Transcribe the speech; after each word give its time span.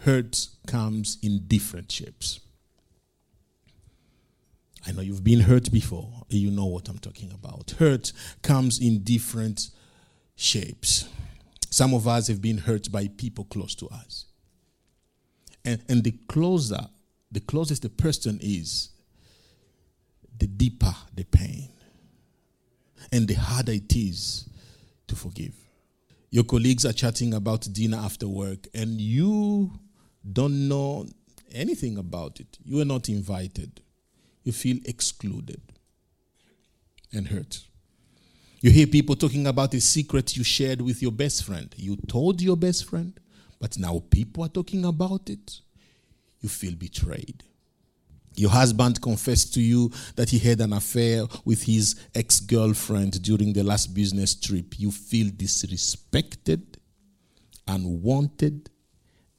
hurt 0.00 0.48
comes 0.66 1.18
in 1.22 1.46
different 1.46 1.90
shapes. 1.90 2.40
I 4.86 4.92
know 4.92 5.02
you've 5.02 5.24
been 5.24 5.40
hurt 5.40 5.70
before. 5.70 6.24
You 6.28 6.50
know 6.50 6.66
what 6.66 6.88
I'm 6.88 6.98
talking 6.98 7.30
about. 7.32 7.74
Hurt 7.78 8.12
comes 8.42 8.80
in 8.80 9.02
different 9.02 9.70
shapes. 10.36 11.08
Some 11.70 11.92
of 11.92 12.08
us 12.08 12.28
have 12.28 12.40
been 12.40 12.58
hurt 12.58 12.90
by 12.90 13.08
people 13.08 13.44
close 13.44 13.74
to 13.76 13.88
us. 13.88 14.26
And, 15.64 15.82
and 15.88 16.04
the 16.04 16.12
closer, 16.28 16.88
the 17.30 17.40
closest 17.40 17.82
the 17.82 17.90
person 17.90 18.38
is, 18.40 18.90
the 20.38 20.46
deeper 20.46 20.94
the 21.14 21.24
pain. 21.24 21.68
And 23.12 23.28
the 23.28 23.34
harder 23.34 23.72
it 23.72 23.94
is 23.94 24.48
to 25.08 25.16
forgive. 25.16 25.54
Your 26.30 26.44
colleagues 26.44 26.84
are 26.86 26.92
chatting 26.92 27.34
about 27.34 27.72
dinner 27.72 27.96
after 27.98 28.28
work, 28.28 28.66
and 28.74 29.00
you 29.00 29.72
don't 30.32 30.68
know 30.68 31.06
anything 31.52 31.98
about 31.98 32.40
it. 32.40 32.58
You 32.64 32.80
are 32.80 32.84
not 32.84 33.08
invited. 33.08 33.80
You 34.44 34.52
feel 34.52 34.78
excluded 34.84 35.60
and 37.12 37.28
hurt. 37.28 37.64
You 38.60 38.70
hear 38.70 38.86
people 38.86 39.14
talking 39.14 39.46
about 39.46 39.74
a 39.74 39.80
secret 39.80 40.36
you 40.36 40.42
shared 40.42 40.80
with 40.80 41.00
your 41.00 41.12
best 41.12 41.44
friend. 41.44 41.72
You 41.76 41.96
told 42.08 42.42
your 42.42 42.56
best 42.56 42.86
friend, 42.86 43.18
but 43.60 43.78
now 43.78 44.02
people 44.10 44.44
are 44.44 44.48
talking 44.48 44.84
about 44.84 45.30
it. 45.30 45.60
You 46.40 46.48
feel 46.48 46.74
betrayed. 46.74 47.44
Your 48.34 48.50
husband 48.50 49.00
confessed 49.02 49.54
to 49.54 49.60
you 49.60 49.90
that 50.14 50.30
he 50.30 50.38
had 50.38 50.60
an 50.60 50.72
affair 50.72 51.24
with 51.44 51.64
his 51.64 51.96
ex 52.14 52.38
girlfriend 52.38 53.20
during 53.22 53.52
the 53.52 53.64
last 53.64 53.94
business 53.94 54.34
trip. 54.34 54.78
You 54.78 54.92
feel 54.92 55.28
disrespected, 55.28 56.62
unwanted, 57.66 58.70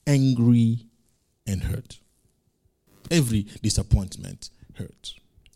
angry, 0.09 0.87
and 1.45 1.63
hurt. 1.65 1.99
Every 3.11 3.43
disappointment 3.61 4.49
hurts. 4.75 5.13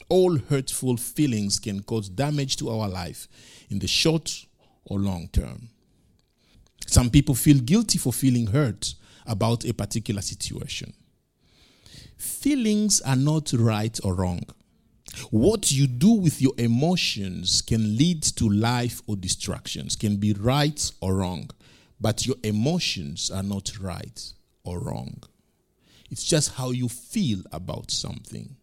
All 0.10 0.38
hurtful 0.38 0.98
feelings 0.98 1.60
can 1.60 1.82
cause 1.82 2.08
damage 2.08 2.58
to 2.58 2.70
our 2.70 2.88
life 2.88 3.28
in 3.72 3.80
the 3.80 3.88
short 3.88 4.46
or 4.86 5.00
long 5.00 5.28
term. 5.30 5.70
Some 6.86 7.10
people 7.10 7.34
feel 7.34 7.58
guilty 7.60 7.98
for 7.98 8.14
feeling 8.14 8.48
hurt 8.48 8.94
about 9.26 9.66
a 9.66 9.74
particular 9.74 10.22
situation. 10.22 10.94
Feelings 12.18 13.02
are 13.02 13.16
not 13.16 13.54
right 13.54 14.00
or 14.04 14.14
wrong. 14.14 14.44
What 15.32 15.72
you 15.72 15.88
do 15.88 16.12
with 16.12 16.42
your 16.42 16.54
emotions 16.60 17.64
can 17.64 17.98
lead 17.98 18.22
to 18.38 18.48
life 18.50 19.02
or 19.08 19.16
distractions, 19.16 19.96
can 19.96 20.18
be 20.18 20.34
right 20.34 20.92
or 21.02 21.16
wrong, 21.16 21.50
but 22.00 22.28
your 22.28 22.36
emotions 22.44 23.32
are 23.32 23.44
not 23.44 23.80
right 23.80 24.34
or 24.64 24.80
wrong. 24.80 25.24
It's 26.10 26.24
just 26.24 26.54
how 26.54 26.72
you 26.72 26.90
feel 26.90 27.40
about 27.52 27.92
something. 27.92 28.56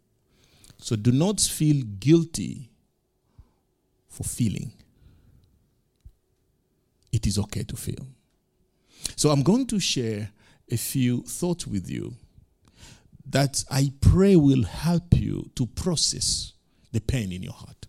So 0.79 0.97
do 0.97 1.12
not 1.12 1.41
feel 1.41 1.83
guilty 1.98 2.70
for 4.09 4.25
feeling. 4.25 4.73
It 7.12 7.27
is 7.27 7.39
okay 7.39 7.65
to 7.65 7.77
feel. 7.77 8.07
So 9.17 9.31
I'm 9.31 9.42
going 9.42 9.67
to 9.69 9.81
share 9.81 10.31
a 10.70 10.77
few 10.77 11.23
thoughts 11.23 11.67
with 11.67 11.91
you 11.91 12.14
that 13.29 13.64
I 13.70 13.92
pray 14.01 14.37
will 14.37 14.64
help 14.64 15.17
you 15.17 15.51
to 15.57 15.67
process 15.67 16.53
the 16.92 17.01
pain 17.01 17.33
in 17.33 17.42
your 17.42 17.53
heart. 17.53 17.87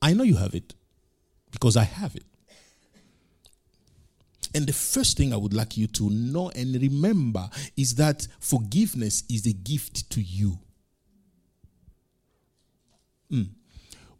I 0.00 0.12
know 0.12 0.24
you 0.24 0.36
have 0.36 0.54
it 0.54 0.74
because 1.50 1.76
I 1.76 1.84
have 1.84 2.14
it. 2.14 2.24
And 4.56 4.66
the 4.66 4.72
first 4.72 5.18
thing 5.18 5.34
I 5.34 5.36
would 5.36 5.52
like 5.52 5.76
you 5.76 5.86
to 5.88 6.08
know 6.08 6.48
and 6.48 6.74
remember 6.80 7.46
is 7.76 7.94
that 7.96 8.26
forgiveness 8.40 9.22
is 9.28 9.44
a 9.44 9.52
gift 9.52 10.08
to 10.12 10.22
you. 10.22 10.58
Mm. 13.30 13.50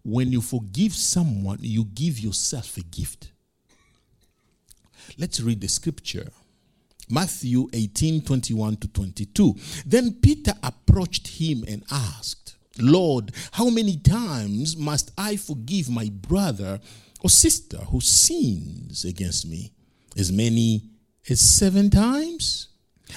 When 0.05 0.31
you 0.31 0.43
forgive 0.43 0.93
someone, 0.93 1.61
you 1.63 1.85
give 1.87 2.19
yourself 2.19 2.77
a 2.77 2.83
gift. 2.83 3.33
Let's 5.17 5.41
read 5.41 5.63
the 5.63 5.69
scripture. 5.69 6.29
Matthew 7.09 7.71
18 7.73 8.21
21 8.21 8.77
to 8.77 8.89
22. 8.89 9.57
Then 9.87 10.19
Peter 10.21 10.53
approached 10.63 11.29
him 11.29 11.65
and 11.67 11.83
asked, 11.91 12.57
Lord, 12.79 13.33
how 13.53 13.71
many 13.71 13.97
times 13.97 14.77
must 14.77 15.13
I 15.17 15.37
forgive 15.37 15.89
my 15.89 16.11
brother 16.13 16.79
or 17.23 17.31
sister 17.31 17.79
who 17.79 18.03
sins 18.03 19.07
against 19.07 19.49
me? 19.49 19.73
As 20.17 20.33
many 20.33 20.83
as 21.29 21.41
seven 21.41 21.91
times? 21.91 22.69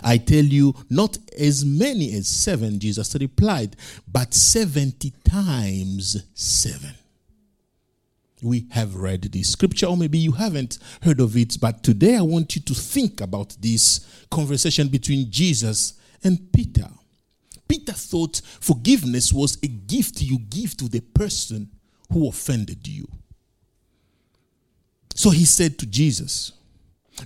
I 0.03 0.17
tell 0.17 0.43
you, 0.43 0.75
not 0.89 1.17
as 1.37 1.65
many 1.65 2.13
as 2.13 2.27
seven, 2.27 2.79
Jesus 2.79 3.15
replied, 3.15 3.75
but 4.11 4.33
70 4.33 5.13
times 5.23 6.23
seven. 6.33 6.93
We 8.41 8.67
have 8.71 8.95
read 8.95 9.23
this 9.23 9.51
scripture, 9.51 9.87
or 9.87 9.97
maybe 9.97 10.17
you 10.17 10.31
haven't 10.31 10.79
heard 11.01 11.19
of 11.19 11.35
it, 11.35 11.57
but 11.59 11.83
today 11.83 12.15
I 12.15 12.21
want 12.21 12.55
you 12.55 12.61
to 12.61 12.73
think 12.73 13.19
about 13.19 13.57
this 13.59 14.25
conversation 14.31 14.87
between 14.87 15.29
Jesus 15.29 15.95
and 16.23 16.51
Peter. 16.53 16.87
Peter 17.67 17.91
thought 17.93 18.41
forgiveness 18.61 19.33
was 19.33 19.57
a 19.61 19.67
gift 19.67 20.21
you 20.21 20.39
give 20.39 20.77
to 20.77 20.87
the 20.87 21.01
person 21.01 21.69
who 22.11 22.27
offended 22.29 22.87
you. 22.87 23.07
So 25.15 25.31
he 25.31 25.43
said 25.45 25.77
to 25.79 25.85
Jesus, 25.85 26.53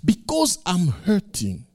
Because 0.04 0.60
I'm 0.66 0.88
hurting, 0.88 1.66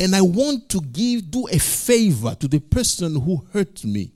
and 0.00 0.14
I 0.14 0.22
want 0.22 0.68
to 0.70 0.80
give 0.80 1.30
do 1.30 1.46
a 1.48 1.58
favor 1.58 2.34
to 2.34 2.48
the 2.48 2.60
person 2.60 3.20
who 3.20 3.46
hurt 3.52 3.84
me. 3.84 4.12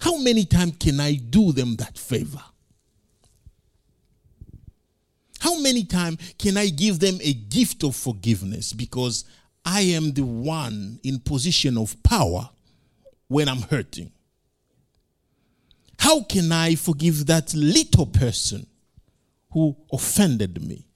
How 0.00 0.16
many 0.18 0.44
times 0.44 0.74
can 0.78 1.00
I 1.00 1.14
do 1.14 1.52
them 1.52 1.76
that 1.76 1.96
favor? 1.98 2.42
How 5.40 5.58
many 5.60 5.84
times 5.84 6.34
can 6.38 6.56
I 6.56 6.68
give 6.68 6.98
them 7.00 7.18
a 7.20 7.34
gift 7.34 7.84
of 7.84 7.94
forgiveness 7.94 8.72
because 8.72 9.24
I 9.64 9.82
am 9.82 10.12
the 10.12 10.24
one 10.24 10.98
in 11.02 11.20
position 11.20 11.76
of 11.76 12.02
power 12.02 12.48
when 13.28 13.48
I'm 13.48 13.62
hurting? 13.62 14.10
How 15.98 16.22
can 16.22 16.50
I 16.50 16.74
forgive 16.74 17.26
that 17.26 17.54
little 17.54 18.06
person 18.06 18.66
who 19.50 19.76
offended 19.92 20.66
me, 20.66 20.86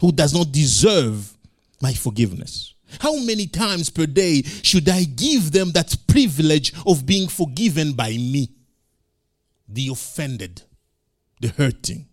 who 0.00 0.12
does 0.12 0.32
not 0.34 0.50
deserve 0.50 1.32
my 1.80 1.92
forgiveness? 1.92 2.74
How 2.98 3.16
many 3.16 3.46
times 3.46 3.90
per 3.90 4.06
day 4.06 4.42
should 4.42 4.88
I 4.88 5.04
give 5.04 5.52
them 5.52 5.70
that 5.72 5.96
privilege 6.08 6.72
of 6.86 7.06
being 7.06 7.28
forgiven 7.28 7.92
by 7.92 8.10
me? 8.10 8.50
The 9.68 9.88
offended, 9.88 10.62
the 11.40 11.48
hurting. 11.48 12.06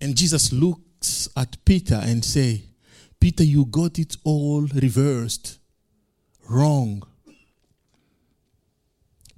And 0.00 0.16
Jesus 0.16 0.52
looks 0.52 1.28
at 1.36 1.64
Peter 1.64 2.00
and 2.02 2.24
say, 2.24 2.62
Peter, 3.20 3.44
you 3.44 3.64
got 3.66 3.98
it 3.98 4.16
all 4.24 4.62
reversed. 4.62 5.58
Wrong. 6.48 7.02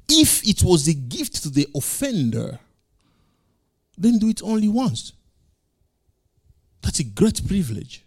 If 0.09 0.47
it 0.47 0.63
was 0.63 0.89
a 0.89 0.95
gift 0.95 1.43
to 1.43 1.51
the 1.51 1.67
offender, 1.75 2.59
then 3.97 4.19
do 4.19 4.29
it 4.29 4.43
only 4.43 4.69
once. 4.69 5.13
That's 6.83 7.01
a 7.01 7.05
great 7.05 7.47
privilege. 7.47 8.05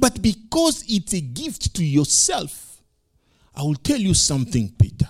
But 0.00 0.20
because 0.20 0.84
it's 0.88 1.14
a 1.14 1.20
gift 1.20 1.74
to 1.76 1.84
yourself, 1.84 2.82
I 3.54 3.62
will 3.62 3.74
tell 3.74 3.98
you 3.98 4.14
something, 4.14 4.72
Peter. 4.80 5.08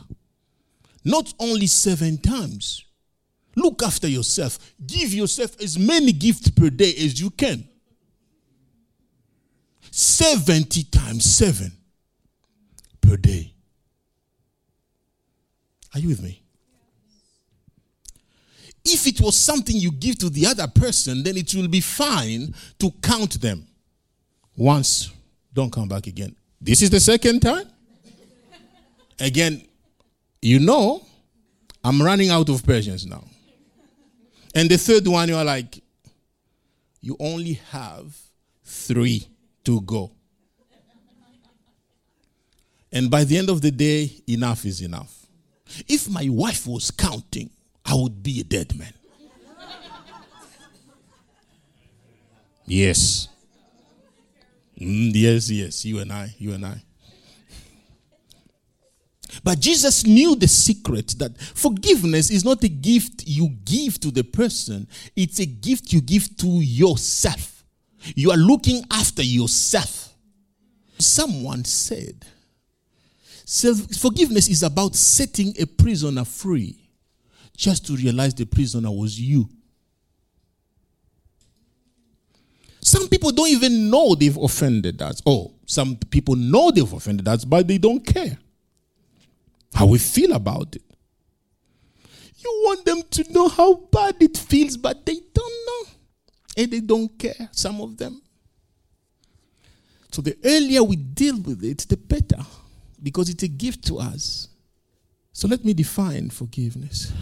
Not 1.04 1.32
only 1.38 1.66
seven 1.66 2.18
times, 2.18 2.84
Look 3.58 3.82
after 3.82 4.06
yourself. 4.06 4.58
Give 4.86 5.12
yourself 5.12 5.60
as 5.60 5.76
many 5.76 6.12
gifts 6.12 6.48
per 6.50 6.70
day 6.70 6.90
as 6.90 7.20
you 7.20 7.30
can. 7.30 7.68
70 9.90 10.84
times 10.84 11.24
7 11.24 11.72
per 13.00 13.16
day. 13.16 13.52
Are 15.92 15.98
you 15.98 16.08
with 16.08 16.22
me? 16.22 16.40
If 18.90 19.06
it 19.06 19.20
was 19.20 19.36
something 19.36 19.76
you 19.76 19.92
give 19.92 20.18
to 20.18 20.30
the 20.30 20.46
other 20.46 20.66
person, 20.66 21.22
then 21.22 21.36
it 21.36 21.54
will 21.54 21.68
be 21.68 21.80
fine 21.80 22.54
to 22.78 22.90
count 23.02 23.40
them. 23.40 23.66
Once, 24.56 25.12
don't 25.52 25.70
come 25.70 25.88
back 25.88 26.06
again. 26.06 26.34
This 26.60 26.82
is 26.82 26.90
the 26.90 27.00
second 27.00 27.40
time. 27.40 27.68
Again, 29.20 29.62
you 30.40 30.58
know, 30.60 31.04
I'm 31.84 32.00
running 32.00 32.30
out 32.30 32.48
of 32.48 32.64
patience 32.64 33.04
now. 33.04 33.24
And 34.54 34.70
the 34.70 34.78
third 34.78 35.06
one, 35.06 35.28
you're 35.28 35.44
like, 35.44 35.82
you 37.00 37.16
only 37.20 37.54
have 37.70 38.16
three 38.64 39.28
to 39.64 39.80
go. 39.82 40.12
And 42.90 43.10
by 43.10 43.24
the 43.24 43.36
end 43.36 43.50
of 43.50 43.60
the 43.60 43.70
day, 43.70 44.10
enough 44.26 44.64
is 44.64 44.80
enough. 44.80 45.26
If 45.86 46.08
my 46.08 46.28
wife 46.30 46.66
was 46.66 46.90
counting, 46.90 47.50
I 47.88 47.94
would 47.94 48.22
be 48.22 48.40
a 48.40 48.44
dead 48.44 48.76
man. 48.78 48.92
Yes. 52.66 53.28
Mm, 54.78 55.10
yes, 55.14 55.50
yes, 55.50 55.84
you 55.86 55.98
and 56.00 56.12
I, 56.12 56.34
you 56.38 56.52
and 56.52 56.66
I. 56.66 56.82
But 59.42 59.60
Jesus 59.60 60.04
knew 60.04 60.36
the 60.36 60.48
secret 60.48 61.14
that 61.18 61.40
forgiveness 61.40 62.30
is 62.30 62.44
not 62.44 62.62
a 62.62 62.68
gift 62.68 63.26
you 63.26 63.56
give 63.64 63.98
to 64.00 64.10
the 64.10 64.24
person, 64.24 64.86
it's 65.16 65.38
a 65.38 65.46
gift 65.46 65.92
you 65.92 66.02
give 66.02 66.36
to 66.38 66.46
yourself. 66.46 67.64
You 68.14 68.30
are 68.32 68.36
looking 68.36 68.84
after 68.90 69.22
yourself. 69.22 70.14
Someone 70.98 71.64
said, 71.64 72.26
Self- 73.46 73.96
forgiveness 73.96 74.48
is 74.48 74.62
about 74.62 74.94
setting 74.94 75.54
a 75.58 75.64
prisoner 75.64 76.24
free 76.24 76.87
just 77.58 77.84
to 77.86 77.96
realize 77.96 78.32
the 78.34 78.46
prisoner 78.46 78.90
was 78.90 79.20
you. 79.20 79.48
Some 82.80 83.08
people 83.08 83.32
don't 83.32 83.48
even 83.48 83.90
know 83.90 84.14
they've 84.14 84.36
offended 84.36 85.02
us. 85.02 85.20
Oh, 85.26 85.52
some 85.66 85.96
people 85.96 86.36
know 86.36 86.70
they've 86.70 86.90
offended 86.90 87.26
us, 87.26 87.44
but 87.44 87.66
they 87.66 87.76
don't 87.76 88.06
care 88.06 88.38
how 89.74 89.86
we 89.86 89.98
feel 89.98 90.32
about 90.32 90.76
it. 90.76 90.82
You 92.36 92.62
want 92.64 92.84
them 92.84 93.02
to 93.10 93.32
know 93.32 93.48
how 93.48 93.74
bad 93.74 94.14
it 94.20 94.38
feels, 94.38 94.76
but 94.76 95.04
they 95.04 95.20
don't 95.34 95.66
know. 95.66 95.90
And 96.56 96.70
they 96.70 96.80
don't 96.80 97.18
care, 97.18 97.48
some 97.50 97.80
of 97.80 97.96
them. 97.96 98.22
So 100.12 100.22
the 100.22 100.38
earlier 100.44 100.84
we 100.84 100.94
deal 100.94 101.40
with 101.40 101.64
it, 101.64 101.78
the 101.88 101.96
better, 101.96 102.38
because 103.02 103.28
it's 103.28 103.42
a 103.42 103.48
gift 103.48 103.84
to 103.88 103.98
us. 103.98 104.48
So 105.32 105.48
let 105.48 105.64
me 105.64 105.74
define 105.74 106.30
forgiveness. 106.30 107.12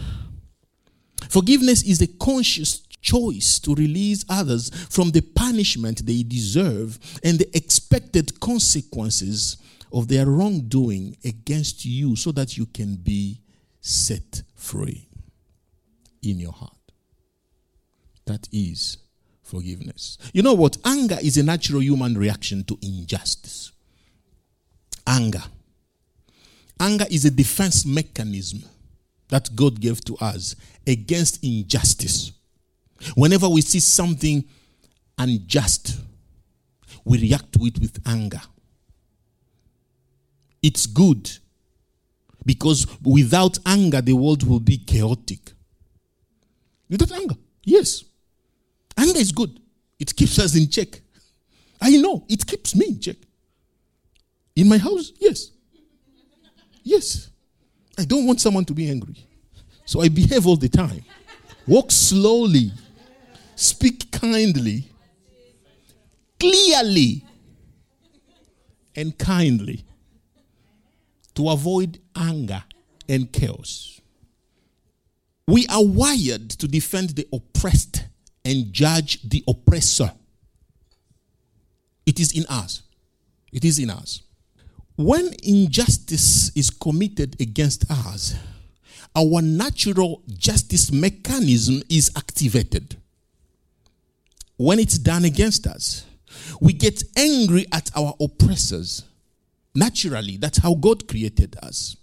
Forgiveness 1.29 1.83
is 1.83 2.01
a 2.01 2.07
conscious 2.07 2.81
choice 3.01 3.59
to 3.59 3.75
release 3.75 4.25
others 4.29 4.69
from 4.89 5.11
the 5.11 5.21
punishment 5.21 6.05
they 6.05 6.23
deserve 6.23 6.99
and 7.23 7.39
the 7.39 7.57
expected 7.57 8.39
consequences 8.39 9.57
of 9.93 10.07
their 10.07 10.25
wrongdoing 10.25 11.15
against 11.23 11.85
you 11.85 12.15
so 12.15 12.31
that 12.31 12.57
you 12.57 12.65
can 12.65 12.95
be 12.95 13.39
set 13.79 14.43
free 14.55 15.07
in 16.21 16.39
your 16.39 16.51
heart. 16.51 16.73
That 18.25 18.47
is 18.51 18.97
forgiveness. 19.41 20.17
You 20.33 20.41
know 20.41 20.53
what? 20.53 20.77
Anger 20.83 21.17
is 21.21 21.37
a 21.37 21.43
natural 21.43 21.81
human 21.81 22.17
reaction 22.17 22.65
to 22.65 22.77
injustice. 22.81 23.71
Anger. 25.05 25.43
Anger 26.79 27.05
is 27.09 27.23
a 27.23 27.31
defense 27.31 27.85
mechanism 27.85 28.63
that 29.29 29.55
God 29.55 29.79
gave 29.79 30.03
to 30.05 30.15
us 30.17 30.55
against 30.85 31.43
injustice. 31.43 32.31
Whenever 33.15 33.47
we 33.49 33.61
see 33.61 33.79
something 33.79 34.43
unjust, 35.17 35.99
we 37.03 37.19
react 37.19 37.51
to 37.53 37.65
it 37.65 37.79
with 37.79 37.99
anger. 38.05 38.41
It's 40.61 40.85
good 40.85 41.29
because 42.45 42.87
without 43.03 43.59
anger, 43.65 44.01
the 44.01 44.13
world 44.13 44.43
will 44.47 44.59
be 44.59 44.77
chaotic. 44.77 45.53
Without 46.89 47.11
anger, 47.11 47.35
yes. 47.63 48.03
Anger 48.97 49.19
is 49.19 49.31
good, 49.31 49.59
it 49.99 50.15
keeps 50.15 50.39
us 50.39 50.55
in 50.55 50.69
check. 50.69 51.01
I 51.79 51.91
know, 51.97 52.25
it 52.27 52.45
keeps 52.47 52.75
me 52.75 52.87
in 52.87 52.99
check. 52.99 53.17
In 54.55 54.67
my 54.67 54.77
house, 54.77 55.11
yes. 55.19 55.51
Yes. 56.83 57.29
I 57.97 58.05
don't 58.05 58.25
want 58.25 58.41
someone 58.41 58.65
to 58.65 58.73
be 58.73 58.89
angry. 58.89 59.15
So 59.85 60.01
I 60.01 60.09
behave 60.09 60.45
all 60.45 60.57
the 60.57 60.69
time. 60.69 61.03
Walk 61.65 61.91
slowly. 61.91 62.71
Speak 63.55 64.11
kindly. 64.11 64.89
Clearly. 66.39 67.23
And 68.95 69.17
kindly 69.17 69.85
to 71.37 71.49
avoid 71.49 71.99
anger 72.15 72.63
and 73.07 73.31
chaos. 73.31 74.01
We 75.47 75.67
are 75.67 75.85
wired 75.85 76.49
to 76.49 76.67
defend 76.67 77.11
the 77.11 77.27
oppressed 77.31 78.05
and 78.43 78.73
judge 78.73 79.21
the 79.21 79.43
oppressor. 79.47 80.11
It 82.07 82.19
is 82.19 82.35
in 82.35 82.45
us. 82.47 82.81
It 83.53 83.63
is 83.63 83.77
in 83.77 83.91
us. 83.91 84.23
When 84.97 85.33
injustice 85.43 86.51
is 86.55 86.69
committed 86.69 87.39
against 87.39 87.89
us, 87.89 88.35
our 89.15 89.41
natural 89.41 90.21
justice 90.27 90.91
mechanism 90.91 91.81
is 91.89 92.11
activated. 92.17 92.97
When 94.57 94.79
it's 94.79 94.97
done 94.97 95.23
against 95.23 95.65
us, 95.65 96.05
we 96.59 96.73
get 96.73 97.03
angry 97.15 97.65
at 97.71 97.89
our 97.95 98.13
oppressors 98.19 99.05
Naturally, 99.77 100.37
that's 100.37 100.57
how 100.57 100.73
God 100.73 101.07
created 101.07 101.55
us. 101.61 101.97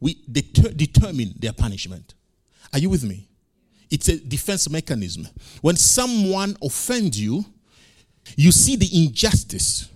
We 0.00 0.16
deter- 0.32 0.70
determine 0.70 1.34
their 1.38 1.52
punishment. 1.52 2.14
Are 2.72 2.78
you 2.78 2.88
with 2.88 3.04
me? 3.04 3.28
It's 3.90 4.08
a 4.08 4.18
defense 4.18 4.70
mechanism. 4.70 5.28
When 5.60 5.76
someone 5.76 6.56
offends 6.62 7.20
you, 7.20 7.44
you 8.34 8.50
see 8.50 8.76
the 8.76 8.88
injustice. 9.04 9.90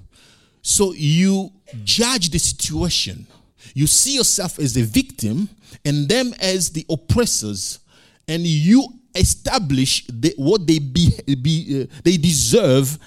So 0.63 0.93
you 0.93 1.53
judge 1.85 2.31
the 2.31 2.39
situation. 2.39 3.27
You 3.75 3.87
see 3.87 4.17
yourself 4.17 4.59
as 4.59 4.77
a 4.77 4.83
victim 4.83 5.49
and 5.85 6.09
them 6.09 6.35
as 6.41 6.71
the 6.71 6.85
oppressors, 6.89 7.81
and 8.27 8.43
you 8.43 8.87
establish 9.15 10.07
the, 10.07 10.35
what 10.37 10.67
they 10.67 10.79
be, 10.79 11.11
be 11.43 11.83
uh, 11.83 12.01
they 12.05 12.17
deserve 12.17 12.99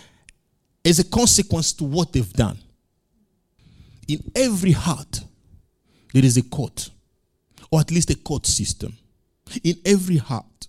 as 0.83 0.99
a 0.99 1.03
consequence 1.03 1.73
to 1.73 1.83
what 1.83 2.11
they've 2.11 2.33
done 2.33 2.57
in 4.11 4.31
every 4.35 4.71
heart, 4.71 5.21
there 6.13 6.25
is 6.25 6.37
a 6.37 6.43
court, 6.43 6.89
or 7.71 7.79
at 7.79 7.91
least 7.91 8.09
a 8.09 8.15
court 8.15 8.45
system. 8.45 8.97
In 9.63 9.75
every 9.85 10.17
heart, 10.17 10.67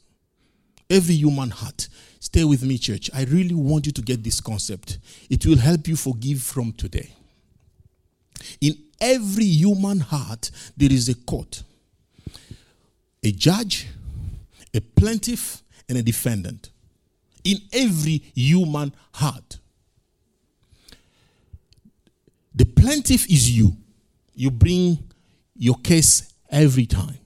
every 0.89 1.15
human 1.15 1.51
heart. 1.51 1.89
Stay 2.23 2.45
with 2.45 2.63
me, 2.63 2.79
church. 2.79 3.11
I 3.13 3.25
really 3.25 3.53
want 3.57 3.85
you 3.85 3.91
to 3.91 4.01
get 4.01 4.23
this 4.23 4.41
concept. 4.41 4.99
It 5.29 5.45
will 5.45 5.59
help 5.59 5.89
you 5.89 5.97
forgive 5.97 6.41
from 6.41 6.73
today. 6.73 7.11
In 8.61 8.75
every 9.01 9.45
human 9.45 9.99
heart, 9.99 10.53
there 10.77 10.93
is 10.93 11.09
a 11.09 11.17
court, 11.17 11.65
a 13.25 13.33
judge, 13.33 13.89
a 14.73 14.81
plaintiff, 14.81 15.65
and 15.89 15.99
a 15.99 16.03
defendant. 16.03 16.71
In 17.43 17.57
every 17.73 18.23
human 18.37 18.95
heart. 19.13 19.59
The 22.55 22.67
plaintiff 22.67 23.29
is 23.29 23.51
you. 23.51 23.77
You 24.37 24.53
bring 24.53 25.11
your 25.57 25.75
case 25.83 26.33
every 26.49 26.87
time. 26.87 27.19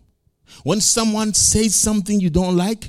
When 0.65 0.81
someone 0.81 1.35
says 1.35 1.75
something 1.75 2.19
you 2.19 2.31
don't 2.31 2.57
like, 2.57 2.89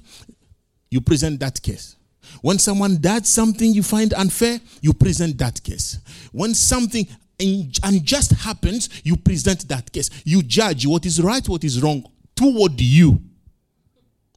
you 0.89 1.01
present 1.01 1.41
that 1.41 1.61
case. 1.61 1.96
When 2.41 2.59
someone 2.59 2.97
does 2.97 3.27
something 3.27 3.73
you 3.73 3.83
find 3.83 4.13
unfair, 4.13 4.59
you 4.81 4.93
present 4.93 5.37
that 5.39 5.63
case. 5.63 5.99
When 6.31 6.53
something 6.53 7.07
unjust 7.39 8.31
happens, 8.31 8.89
you 9.03 9.15
present 9.17 9.67
that 9.69 9.91
case. 9.91 10.09
You 10.25 10.43
judge 10.43 10.85
what 10.85 11.05
is 11.05 11.21
right, 11.21 11.47
what 11.47 11.63
is 11.63 11.81
wrong 11.81 12.03
toward 12.35 12.79
you. 12.79 13.19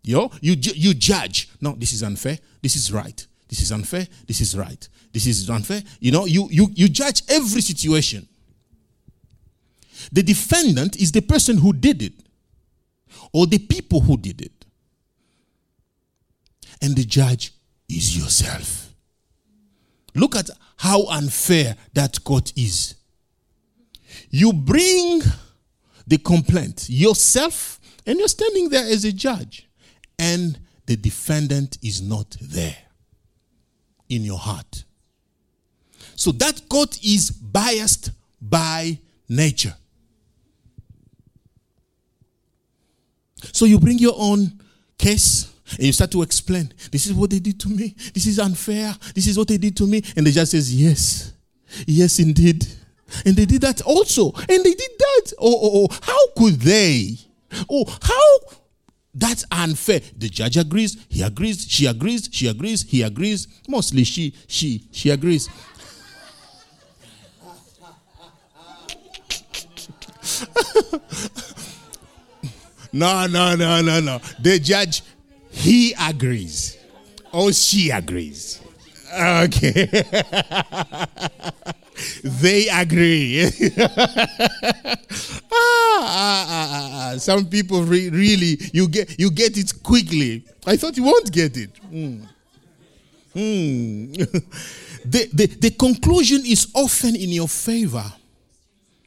Yo, 0.03 0.31
you 0.41 0.55
you 0.55 0.95
judge. 0.95 1.51
No, 1.61 1.73
this 1.73 1.93
is 1.93 2.03
unfair. 2.03 2.39
This 2.63 2.77
is 2.77 2.93
right. 2.93 3.27
This 3.49 3.61
is 3.61 3.73
unfair. 3.73 4.07
This 4.27 4.41
is 4.41 4.57
right. 4.57 4.89
This 5.13 5.27
is 5.27 5.51
unfair. 5.51 5.83
You 5.99 6.13
know, 6.13 6.25
you, 6.25 6.49
you, 6.51 6.69
you 6.73 6.89
judge 6.89 7.23
every 7.29 7.61
situation. 7.61 8.29
The 10.13 10.23
defendant 10.23 10.97
is 10.97 11.13
the 11.13 11.21
person 11.21 11.59
who 11.59 11.73
did 11.73 12.01
it, 12.01 12.13
or 13.33 13.47
the 13.47 13.59
people 13.59 14.01
who 14.01 14.17
did 14.17 14.41
it. 14.41 14.53
And 16.81 16.97
the 16.97 17.05
judge 17.05 17.53
is 17.91 18.17
yourself. 18.17 18.95
Look 20.15 20.37
at 20.37 20.51
how 20.77 21.05
unfair 21.07 21.77
that 21.95 22.23
court 22.25 22.53
is. 22.57 22.95
You 24.31 24.53
bring 24.53 25.23
the 26.07 26.19
complaint 26.19 26.87
yourself, 26.89 27.79
and 28.07 28.19
you're 28.19 28.29
standing 28.29 28.69
there 28.69 28.85
as 28.85 29.05
a 29.05 29.13
judge, 29.13 29.69
and 30.19 30.59
the 30.87 30.97
defendant 30.97 31.79
is 31.83 32.03
not 32.03 32.37
there 32.41 32.77
in 34.09 34.25
your 34.25 34.39
heart. 34.39 34.85
So 36.17 36.33
that 36.33 36.69
court 36.69 36.99
is 37.05 37.31
biased 37.31 38.11
by 38.41 38.99
nature. 39.29 39.75
So 43.53 43.65
you 43.65 43.79
bring 43.79 43.99
your 43.99 44.15
own 44.17 44.61
case 44.99 45.50
and 45.73 45.87
you 45.87 45.93
start 45.93 46.11
to 46.13 46.23
explain, 46.23 46.73
this 46.91 47.07
is 47.07 47.15
what 47.15 47.31
they 47.31 47.39
did 47.39 47.59
to 47.61 47.69
me. 47.69 47.95
This 48.13 48.27
is 48.27 48.39
unfair. 48.39 48.95
This 49.15 49.27
is 49.27 49.39
what 49.39 49.49
they 49.49 49.59
did 49.59 49.77
to 49.79 49.87
me. 49.87 50.03
And 50.17 50.27
the 50.27 50.33
judge 50.33 50.49
says, 50.49 50.75
yes. 50.75 51.33
Yes, 51.87 52.19
indeed. 52.19 52.67
And 53.25 53.37
they 53.37 53.45
did 53.45 53.63
that 53.63 53.83
also. 53.83 54.33
And 54.33 54.65
they 54.65 54.75
did 54.75 54.91
that. 54.99 55.33
Oh, 55.39 55.59
oh, 55.63 55.89
oh. 55.91 55.99
how 56.03 56.19
could 56.37 56.61
they? 56.61 57.17
Oh, 57.69 57.85
how? 58.03 58.57
That's 59.15 59.45
unfair. 59.51 60.01
The 60.17 60.29
judge 60.29 60.57
agrees. 60.57 61.05
He 61.09 61.23
agrees. 61.23 61.67
She 61.69 61.87
agrees. 61.87 62.29
She 62.33 62.47
agrees. 62.47 62.83
He 62.83 63.03
agrees. 63.03 63.49
Mostly 63.69 64.05
she, 64.05 64.35
she, 64.47 64.87
she 64.93 65.11
agrees. 65.11 65.49
no, 72.93 73.27
no, 73.27 73.57
no, 73.57 73.83
no, 73.83 74.01
no. 74.01 74.21
The 74.41 74.61
judge 74.61 75.03
he 75.51 75.95
agrees. 76.01 76.77
Or 77.33 77.53
she 77.53 77.91
agrees. 77.91 78.61
Okay. 79.13 79.87
they 82.25 82.69
agree. 82.69 83.45
ah, 83.81 84.97
ah, 85.53 86.47
ah, 86.49 87.13
ah, 87.13 87.19
Some 87.19 87.47
people 87.47 87.83
re- 87.83 88.11
really 88.11 88.59
you 88.73 88.89
get 88.89 89.19
you 89.19 89.31
get 89.31 89.57
it 89.59 89.83
quickly. 89.83 90.45
I 90.67 90.77
thought 90.77 90.97
you 90.97 91.05
won't 91.05 91.31
get 91.33 91.57
it. 91.57 91.71
Mm. 91.93 92.27
Mm. 93.35 94.17
the, 95.05 95.29
the, 95.33 95.47
the 95.47 95.71
conclusion 95.71 96.43
is 96.45 96.69
often 96.75 97.17
in 97.17 97.31
your 97.31 97.49
favor. 97.49 98.05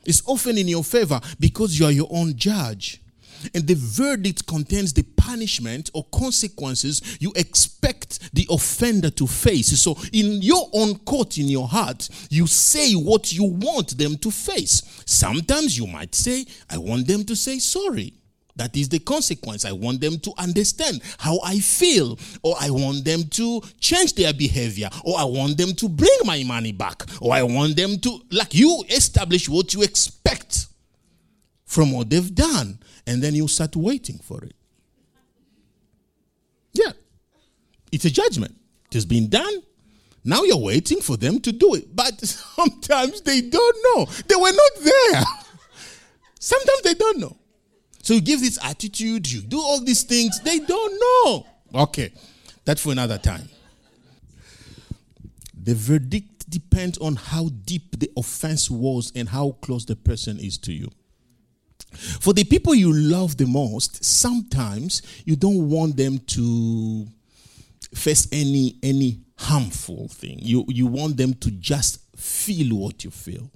It's 0.06 0.22
often 0.26 0.58
in 0.58 0.68
your 0.68 0.84
favor 0.84 1.20
because 1.40 1.80
you 1.80 1.86
are 1.86 1.92
your 1.92 2.08
own 2.10 2.36
judge 2.36 3.02
and 3.54 3.68
the 3.68 3.76
verdict 3.76 4.46
contains 4.48 4.94
the 4.94 5.04
punishment 5.18 5.90
or 5.94 6.06
consequences 6.14 7.18
you 7.20 7.32
expect 7.36 8.34
the 8.34 8.48
offender 8.50 9.10
to 9.10 9.28
face. 9.28 9.80
So, 9.80 9.98
in 10.12 10.42
your 10.42 10.70
own 10.74 10.96
court, 11.00 11.38
in 11.38 11.48
your 11.48 11.68
heart, 11.68 12.10
you 12.30 12.48
say 12.48 12.94
what 12.94 13.34
you 13.34 13.46
want 13.46 13.98
them 13.98 14.18
to 14.18 14.32
face. 14.32 14.82
Sometimes 15.06 15.78
you 15.78 15.88
might 15.88 16.16
say, 16.16 16.46
I 16.70 16.78
want 16.78 17.08
them 17.08 17.24
to 17.26 17.36
say 17.36 17.60
sorry. 17.60 18.14
That 18.56 18.78
is 18.78 18.88
the 18.90 19.00
consequence. 19.00 19.66
I 19.66 19.72
want 19.72 20.00
them 20.00 20.20
to 20.20 20.34
understand 20.38 21.02
how 21.18 21.40
I 21.44 21.60
feel, 21.60 22.20
or 22.44 22.56
I 22.60 22.70
want 22.70 23.04
them 23.04 23.24
to 23.24 23.62
change 23.80 24.14
their 24.14 24.34
behavior, 24.34 24.90
or 25.04 25.18
I 25.18 25.24
want 25.24 25.58
them 25.58 25.74
to 25.74 25.90
bring 25.90 26.20
my 26.24 26.44
money 26.44 26.72
back, 26.72 27.04
or 27.20 27.34
I 27.34 27.42
want 27.42 27.76
them 27.76 27.98
to, 28.00 28.20
like, 28.32 28.54
you 28.54 28.84
establish 28.90 29.50
what 29.50 29.74
you 29.74 29.82
expect 29.82 30.68
from 31.66 31.92
what 31.92 32.12
they've 32.12 32.36
done 32.36 32.78
and 33.06 33.22
then 33.22 33.36
you 33.36 33.48
start 33.48 33.76
waiting 33.76 34.18
for 34.20 34.44
it. 34.44 34.54
Yeah. 36.74 36.92
It's 37.92 38.06
a 38.06 38.10
judgment. 38.10 38.56
It 38.88 38.96
has 38.96 39.06
been 39.06 39.30
done. 39.30 39.62
Now 40.24 40.44
you're 40.44 40.58
waiting 40.58 41.02
for 41.02 41.18
them 41.18 41.40
to 41.42 41.52
do 41.52 41.76
it. 41.76 41.96
But 41.96 42.20
sometimes 42.26 43.22
they 43.22 43.42
don't 43.42 43.78
know. 43.84 44.06
They 44.28 44.36
were 44.36 44.52
not 44.52 44.72
there. 44.84 45.24
sometimes 46.40 46.82
they 46.84 46.94
don't 46.94 47.20
know. 47.20 47.38
So 48.02 48.16
you 48.16 48.22
give 48.22 48.42
this 48.42 48.60
attitude, 48.64 49.32
you 49.32 49.42
do 49.42 49.60
all 49.60 49.80
these 49.80 50.04
things, 50.04 50.40
they 50.42 50.60
don't 50.60 51.00
know. 51.00 51.46
Okay. 51.84 52.12
That's 52.66 52.82
for 52.82 52.92
another 52.92 53.18
time. 53.18 53.48
The 55.62 55.74
verdict 55.76 56.50
depends 56.50 56.98
on 56.98 57.16
how 57.16 57.50
deep 57.66 57.98
the 58.00 58.12
offense 58.18 58.70
was 58.70 59.12
and 59.16 59.30
how 59.30 59.52
close 59.62 59.86
the 59.86 59.96
person 59.96 60.40
is 60.40 60.58
to 60.60 60.74
you. 60.74 60.90
For 61.94 62.34
the 62.34 62.44
people 62.44 62.76
you 62.76 62.92
love 62.94 63.38
the 63.38 63.46
most, 63.46 64.04
sometimes 64.04 65.02
you 65.26 65.36
don't 65.36 65.70
want 65.70 65.98
them 65.98 66.20
to 66.20 67.08
face 67.94 68.28
any 68.32 68.78
any 68.84 69.20
harmful 69.38 70.08
thing. 70.08 70.40
You 70.42 70.66
you 70.68 70.88
want 70.88 71.18
them 71.18 71.34
to 71.36 71.52
just 71.52 72.00
feel 72.16 72.78
what 72.78 73.04
you 73.04 73.12
feel. 73.12 73.50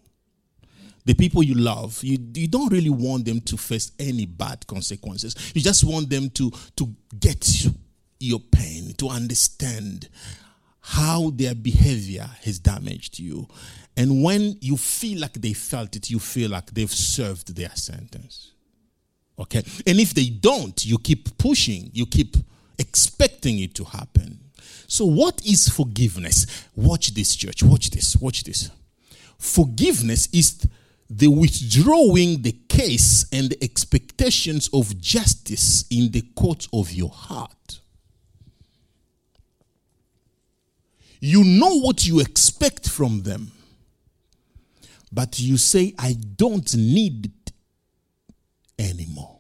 The 1.05 1.13
people 1.13 1.41
you 1.41 1.53
love, 1.53 2.03
you, 2.03 2.17
you 2.33 2.49
don't 2.49 2.69
really 2.69 2.89
want 2.89 3.23
them 3.23 3.39
to 3.41 3.55
face 3.55 3.93
any 3.97 4.25
bad 4.25 4.67
consequences. 4.67 5.35
You 5.55 5.61
just 5.61 5.83
want 5.85 6.09
them 6.09 6.29
to 6.31 6.51
to 6.75 6.93
get 7.17 7.65
your 8.19 8.39
pain, 8.39 8.93
to 8.97 9.09
understand 9.09 10.09
how 10.81 11.31
their 11.31 11.53
behavior 11.55 12.29
has 12.43 12.59
damaged 12.59 13.19
you 13.19 13.47
and 13.97 14.23
when 14.23 14.57
you 14.61 14.77
feel 14.77 15.19
like 15.19 15.33
they 15.33 15.53
felt 15.53 15.95
it, 15.95 16.11
you 16.11 16.19
feel 16.19 16.51
like 16.51 16.67
they've 16.67 16.91
served 16.91 17.55
their 17.55 17.71
sentence. 17.71 18.51
Okay? 19.39 19.63
And 19.87 19.99
if 19.99 20.13
they 20.13 20.29
don't, 20.29 20.85
you 20.85 20.99
keep 20.99 21.35
pushing, 21.39 21.89
you 21.93 22.05
keep 22.05 22.37
expecting 22.77 23.57
it 23.57 23.73
to 23.73 23.83
happen. 23.83 24.39
So, 24.87 25.05
what 25.05 25.43
is 25.43 25.67
forgiveness? 25.67 26.67
Watch 26.75 27.15
this, 27.15 27.35
church. 27.35 27.63
Watch 27.63 27.89
this. 27.89 28.15
Watch 28.15 28.43
this. 28.43 28.69
Forgiveness 29.39 30.29
is 30.31 30.67
the 31.09 31.27
withdrawing 31.27 32.43
the 32.43 32.51
case 32.69 33.25
and 33.31 33.49
the 33.49 33.63
expectations 33.63 34.69
of 34.73 34.99
justice 35.01 35.85
in 35.89 36.11
the 36.11 36.21
court 36.35 36.67
of 36.71 36.91
your 36.91 37.09
heart. 37.09 37.79
You 41.19 41.43
know 41.43 41.79
what 41.79 42.05
you 42.05 42.19
expect 42.19 42.87
from 42.87 43.23
them 43.23 43.51
but 45.11 45.39
you 45.39 45.57
say, 45.57 45.93
I 45.97 46.13
don't 46.35 46.75
need 46.75 47.31
anymore. 48.77 49.39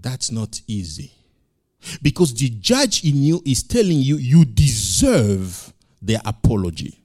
That's 0.00 0.30
not 0.30 0.60
easy. 0.66 1.12
Because 2.02 2.34
the 2.34 2.48
judge 2.48 3.04
in 3.04 3.22
you 3.22 3.42
is 3.44 3.62
telling 3.62 3.98
you, 3.98 4.16
you 4.16 4.44
deserve 4.44 5.72
their 6.00 6.20
apology. 6.24 7.00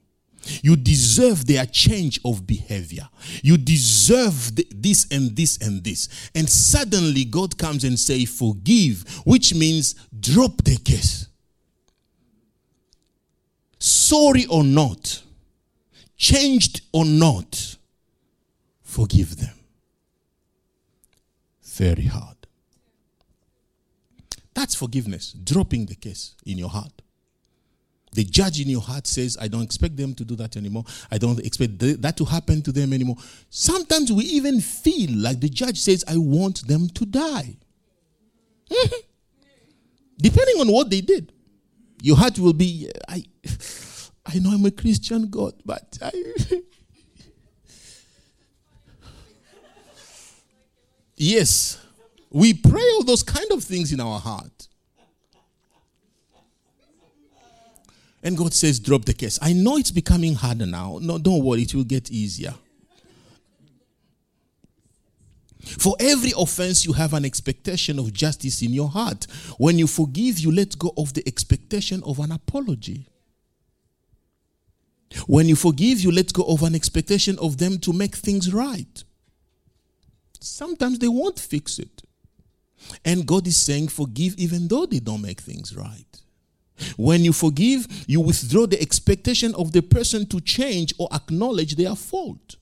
You 0.61 0.75
deserve 0.75 1.45
their 1.45 1.65
change 1.65 2.19
of 2.25 2.47
behavior. 2.47 3.07
You 3.43 3.57
deserve 3.57 4.55
this 4.55 5.07
and 5.11 5.35
this 5.35 5.57
and 5.57 5.83
this. 5.83 6.29
And 6.33 6.49
suddenly 6.49 7.25
God 7.25 7.57
comes 7.57 7.83
and 7.83 7.99
say, 7.99 8.25
forgive, 8.25 9.03
which 9.25 9.53
means 9.53 9.95
drop 10.17 10.63
the 10.63 10.77
case. 10.77 11.27
Sorry 13.77 14.45
or 14.47 14.63
not, 14.63 15.21
changed 16.19 16.81
or 16.91 17.05
not, 17.05 17.77
forgive 18.83 19.37
them. 19.37 19.55
Very 21.63 22.03
hard. 22.03 22.35
That's 24.53 24.75
forgiveness, 24.75 25.31
dropping 25.31 25.85
the 25.85 25.95
case 25.95 26.35
in 26.45 26.57
your 26.57 26.69
heart. 26.69 26.91
The 28.11 28.25
judge 28.25 28.59
in 28.59 28.67
your 28.67 28.81
heart 28.81 29.07
says, 29.07 29.37
I 29.39 29.47
don't 29.47 29.61
expect 29.63 29.95
them 29.95 30.13
to 30.15 30.25
do 30.25 30.35
that 30.35 30.57
anymore. 30.57 30.83
I 31.09 31.17
don't 31.17 31.39
expect 31.39 31.79
that 31.79 32.17
to 32.17 32.25
happen 32.25 32.61
to 32.63 32.71
them 32.71 32.91
anymore. 32.91 33.15
Sometimes 33.49 34.11
we 34.11 34.25
even 34.25 34.59
feel 34.59 35.11
like 35.15 35.39
the 35.39 35.47
judge 35.47 35.77
says, 35.79 36.03
I 36.07 36.17
want 36.17 36.67
them 36.67 36.89
to 36.89 37.05
die. 37.05 37.55
Mm-hmm. 38.69 38.95
Depending 40.17 40.59
on 40.59 40.67
what 40.73 40.89
they 40.89 41.01
did, 41.01 41.31
your 42.01 42.17
heart 42.17 42.37
will 42.39 42.53
be, 42.53 42.91
I. 43.07 43.23
I 44.31 44.37
know 44.37 44.51
I'm 44.51 44.65
a 44.65 44.71
Christian 44.71 45.27
God, 45.29 45.53
but 45.65 45.97
I. 46.01 46.11
yes, 51.17 51.83
we 52.29 52.53
pray 52.53 52.83
all 52.93 53.03
those 53.03 53.23
kind 53.23 53.51
of 53.51 53.63
things 53.63 53.91
in 53.91 53.99
our 53.99 54.19
heart. 54.19 54.67
And 58.21 58.37
God 58.37 58.53
says, 58.53 58.79
drop 58.79 59.05
the 59.05 59.13
case. 59.13 59.39
I 59.41 59.53
know 59.53 59.77
it's 59.77 59.91
becoming 59.91 60.35
harder 60.35 60.67
now. 60.67 60.99
No, 61.01 61.17
don't 61.17 61.43
worry, 61.43 61.63
it 61.63 61.73
will 61.73 61.85
get 61.85 62.11
easier. 62.11 62.53
For 65.61 65.95
every 65.99 66.33
offense, 66.37 66.85
you 66.85 66.93
have 66.93 67.13
an 67.13 67.25
expectation 67.25 67.97
of 67.97 68.13
justice 68.13 68.61
in 68.61 68.73
your 68.73 68.89
heart. 68.89 69.25
When 69.57 69.79
you 69.79 69.87
forgive, 69.87 70.37
you 70.39 70.51
let 70.51 70.77
go 70.77 70.93
of 70.97 71.13
the 71.13 71.23
expectation 71.27 72.03
of 72.03 72.19
an 72.19 72.31
apology. 72.31 73.07
When 75.27 75.47
you 75.47 75.55
forgive, 75.55 76.01
you 76.01 76.11
let 76.11 76.33
go 76.33 76.43
of 76.43 76.63
an 76.63 76.75
expectation 76.75 77.37
of 77.39 77.57
them 77.57 77.79
to 77.79 77.93
make 77.93 78.15
things 78.15 78.53
right. 78.53 79.03
Sometimes 80.39 80.99
they 80.99 81.07
won't 81.07 81.39
fix 81.39 81.79
it. 81.79 82.03
And 83.03 83.25
God 83.25 83.47
is 83.47 83.57
saying, 83.57 83.89
forgive 83.89 84.35
even 84.37 84.67
though 84.67 84.85
they 84.85 84.99
don't 84.99 85.21
make 85.21 85.41
things 85.41 85.75
right. 85.75 86.05
When 86.95 87.25
you 87.25 87.33
forgive, 87.33 88.05
you 88.07 88.21
withdraw 88.21 88.65
the 88.65 88.81
expectation 88.81 89.53
of 89.55 89.71
the 89.73 89.81
person 89.81 90.25
to 90.27 90.39
change 90.39 90.93
or 90.97 91.09
acknowledge 91.11 91.75
their 91.75 91.95
fault. 91.95 92.55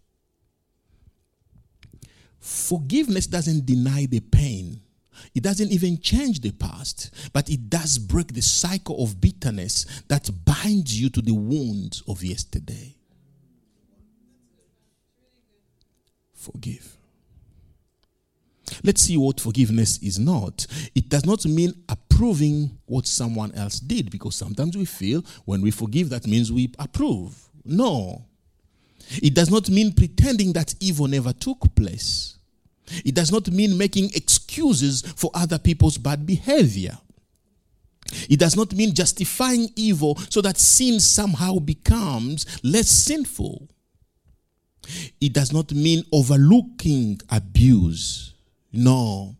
Forgiveness 2.40 3.28
doesn't 3.28 3.66
deny 3.66 4.06
the 4.06 4.22
pain, 4.22 4.82
it 5.34 5.44
doesn't 5.44 5.72
even 5.72 6.00
change 6.00 6.42
the 6.42 6.52
past, 6.52 7.14
but 7.34 7.50
it 7.50 7.70
does 7.70 7.98
break 7.98 8.34
the 8.34 8.42
cycle 8.42 9.04
of 9.04 9.20
bitterness 9.22 9.86
that 10.08 10.30
binds 10.46 11.00
you 11.00 11.10
to 11.10 11.22
the 11.22 11.34
wounds 11.34 12.04
of 12.08 12.24
yesterday. 12.24 12.96
Forgive. 16.34 16.98
Let's 18.84 19.02
see 19.02 19.18
what 19.18 19.40
forgiveness 19.40 19.98
is 20.00 20.20
not. 20.20 20.68
It 20.94 21.10
does 21.10 21.26
not 21.26 21.46
mean 21.46 21.74
approving 21.90 22.78
what 22.86 23.08
someone 23.08 23.54
else 23.54 23.80
did 23.80 24.12
because 24.12 24.36
sometimes 24.36 24.78
we 24.78 24.86
feel 24.86 25.24
when 25.46 25.62
we 25.62 25.72
forgive, 25.72 26.10
that 26.10 26.28
means 26.28 26.52
we 26.52 26.74
approve. 26.80 27.38
No. 27.64 28.26
It 29.10 29.34
does 29.34 29.50
not 29.50 29.70
mean 29.70 29.94
pretending 29.94 30.54
that 30.54 30.76
evil 30.80 31.08
never 31.08 31.34
took 31.34 31.74
place. 31.76 32.38
It 33.04 33.16
does 33.16 33.32
not 33.32 33.50
mean 33.50 33.78
making 33.78 34.12
excuses 34.58 35.02
for 35.16 35.30
other 35.34 35.60
people's 35.60 35.98
bad 35.98 36.26
behavior. 36.26 36.98
It 38.30 38.40
does 38.40 38.56
not 38.56 38.74
mean 38.74 38.94
justifying 38.94 39.70
evil 39.76 40.18
so 40.30 40.42
that 40.42 40.58
sin 40.58 41.00
somehow 41.00 41.60
becomes 41.60 42.46
less 42.64 42.90
sinful. 42.90 43.70
It 45.20 45.34
does 45.34 45.52
not 45.52 45.74
mean 45.74 46.04
overlooking 46.14 47.20
abuse. 47.30 48.34
No. 48.72 49.36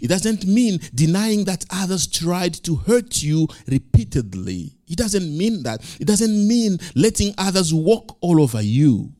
It 0.00 0.08
doesn't 0.08 0.46
mean 0.46 0.80
denying 0.94 1.44
that 1.44 1.64
others 1.70 2.06
tried 2.06 2.54
to 2.64 2.76
hurt 2.76 3.22
you 3.22 3.48
repeatedly. 3.66 4.72
It 4.88 4.96
doesn't 4.96 5.36
mean 5.36 5.64
that. 5.64 5.82
It 6.00 6.06
doesn't 6.06 6.48
mean 6.48 6.78
letting 6.94 7.34
others 7.36 7.74
walk 7.74 8.16
all 8.20 8.40
over 8.40 8.62
you. 8.62 9.12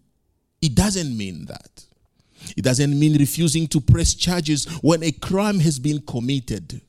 It 0.63 0.75
doesn't 0.75 1.17
mean 1.17 1.47
that. 1.47 1.85
It 2.57 2.63
doesn't 2.63 2.99
mean 2.99 3.19
refusing 3.19 3.67
to 3.69 3.81
press 3.81 4.15
charges 4.15 4.67
when 4.83 5.03
a 5.03 5.13
crime 5.13 5.59
has 5.61 5.79
been 5.79 6.01
committed. 6.01 6.81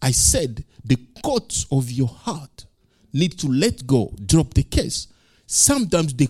I 0.00 0.10
said 0.10 0.64
the 0.84 0.98
courts 1.22 1.66
of 1.70 1.90
your 1.90 2.08
heart 2.08 2.66
need 3.12 3.38
to 3.38 3.48
let 3.48 3.86
go, 3.86 4.12
drop 4.26 4.54
the 4.54 4.62
case. 4.62 5.08
Sometimes 5.46 6.14
the 6.14 6.28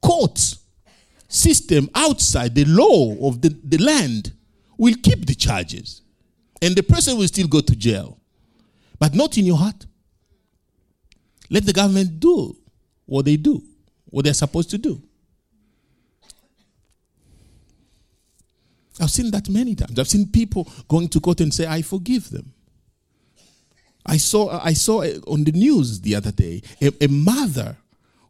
court 0.00 0.56
system 1.28 1.88
outside 1.94 2.54
the 2.54 2.64
law 2.64 3.28
of 3.28 3.40
the, 3.40 3.48
the 3.64 3.78
land 3.78 4.32
will 4.76 4.94
keep 5.02 5.26
the 5.26 5.34
charges 5.34 6.02
and 6.60 6.74
the 6.74 6.82
person 6.82 7.16
will 7.16 7.28
still 7.28 7.48
go 7.48 7.60
to 7.60 7.76
jail, 7.76 8.18
but 8.98 9.14
not 9.14 9.38
in 9.38 9.44
your 9.44 9.56
heart. 9.56 9.86
Let 11.50 11.66
the 11.66 11.72
government 11.72 12.18
do 12.18 12.56
what 13.04 13.24
they 13.24 13.36
do, 13.36 13.62
what 14.06 14.24
they're 14.24 14.34
supposed 14.34 14.70
to 14.70 14.78
do. 14.78 15.02
I've 19.02 19.10
seen 19.10 19.30
that 19.32 19.48
many 19.48 19.74
times. 19.74 19.98
I've 19.98 20.08
seen 20.08 20.26
people 20.28 20.70
going 20.88 21.08
to 21.08 21.20
court 21.20 21.40
and 21.40 21.52
say, 21.52 21.66
I 21.66 21.82
forgive 21.82 22.30
them. 22.30 22.52
I 24.06 24.16
saw, 24.16 24.60
I 24.62 24.72
saw 24.72 25.02
uh, 25.02 25.18
on 25.26 25.44
the 25.44 25.52
news 25.52 26.00
the 26.00 26.14
other 26.14 26.32
day 26.32 26.62
a, 26.80 26.92
a 27.04 27.08
mother 27.08 27.76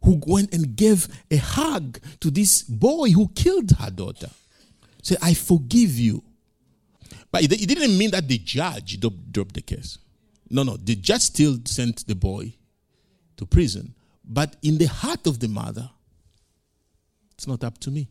who 0.03 0.21
went 0.25 0.53
and 0.53 0.75
gave 0.75 1.07
a 1.31 1.37
hug 1.37 1.99
to 2.19 2.29
this 2.29 2.63
boy 2.63 3.11
who 3.11 3.29
killed 3.29 3.71
her 3.79 3.89
daughter. 3.89 4.29
Say, 5.01 5.15
I 5.21 5.33
forgive 5.33 5.97
you. 5.97 6.23
But 7.31 7.43
it, 7.43 7.51
it 7.53 7.67
didn't 7.67 7.97
mean 7.97 8.11
that 8.11 8.27
the 8.27 8.37
judge 8.37 8.99
dropped 8.99 9.53
the 9.53 9.61
case. 9.61 9.97
No, 10.49 10.63
no, 10.63 10.77
the 10.77 10.95
judge 10.95 11.21
still 11.21 11.57
sent 11.65 12.05
the 12.07 12.15
boy 12.15 12.53
to 13.37 13.45
prison. 13.45 13.93
But 14.23 14.55
in 14.61 14.77
the 14.77 14.85
heart 14.85 15.25
of 15.27 15.39
the 15.39 15.47
mother, 15.47 15.89
it's 17.33 17.47
not 17.47 17.63
up 17.63 17.77
to 17.79 17.91
me. 17.91 18.07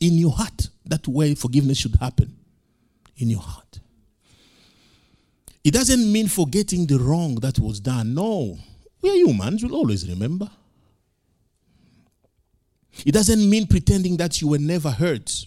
In 0.00 0.18
your 0.18 0.32
heart, 0.32 0.68
that 0.84 1.06
way 1.08 1.34
forgiveness 1.34 1.78
should 1.78 1.96
happen. 1.96 2.36
In 3.16 3.30
your 3.30 3.40
heart. 3.40 3.80
It 5.64 5.72
doesn't 5.72 6.12
mean 6.12 6.28
forgetting 6.28 6.86
the 6.86 6.98
wrong 6.98 7.36
that 7.36 7.58
was 7.58 7.80
done. 7.80 8.14
No. 8.14 8.58
We 9.02 9.10
are 9.10 9.16
humans, 9.16 9.64
we'll 9.64 9.74
always 9.74 10.08
remember. 10.08 10.48
It 13.04 13.12
doesn't 13.12 13.50
mean 13.50 13.66
pretending 13.66 14.16
that 14.18 14.40
you 14.40 14.48
were 14.48 14.58
never 14.58 14.90
hurt. 14.90 15.46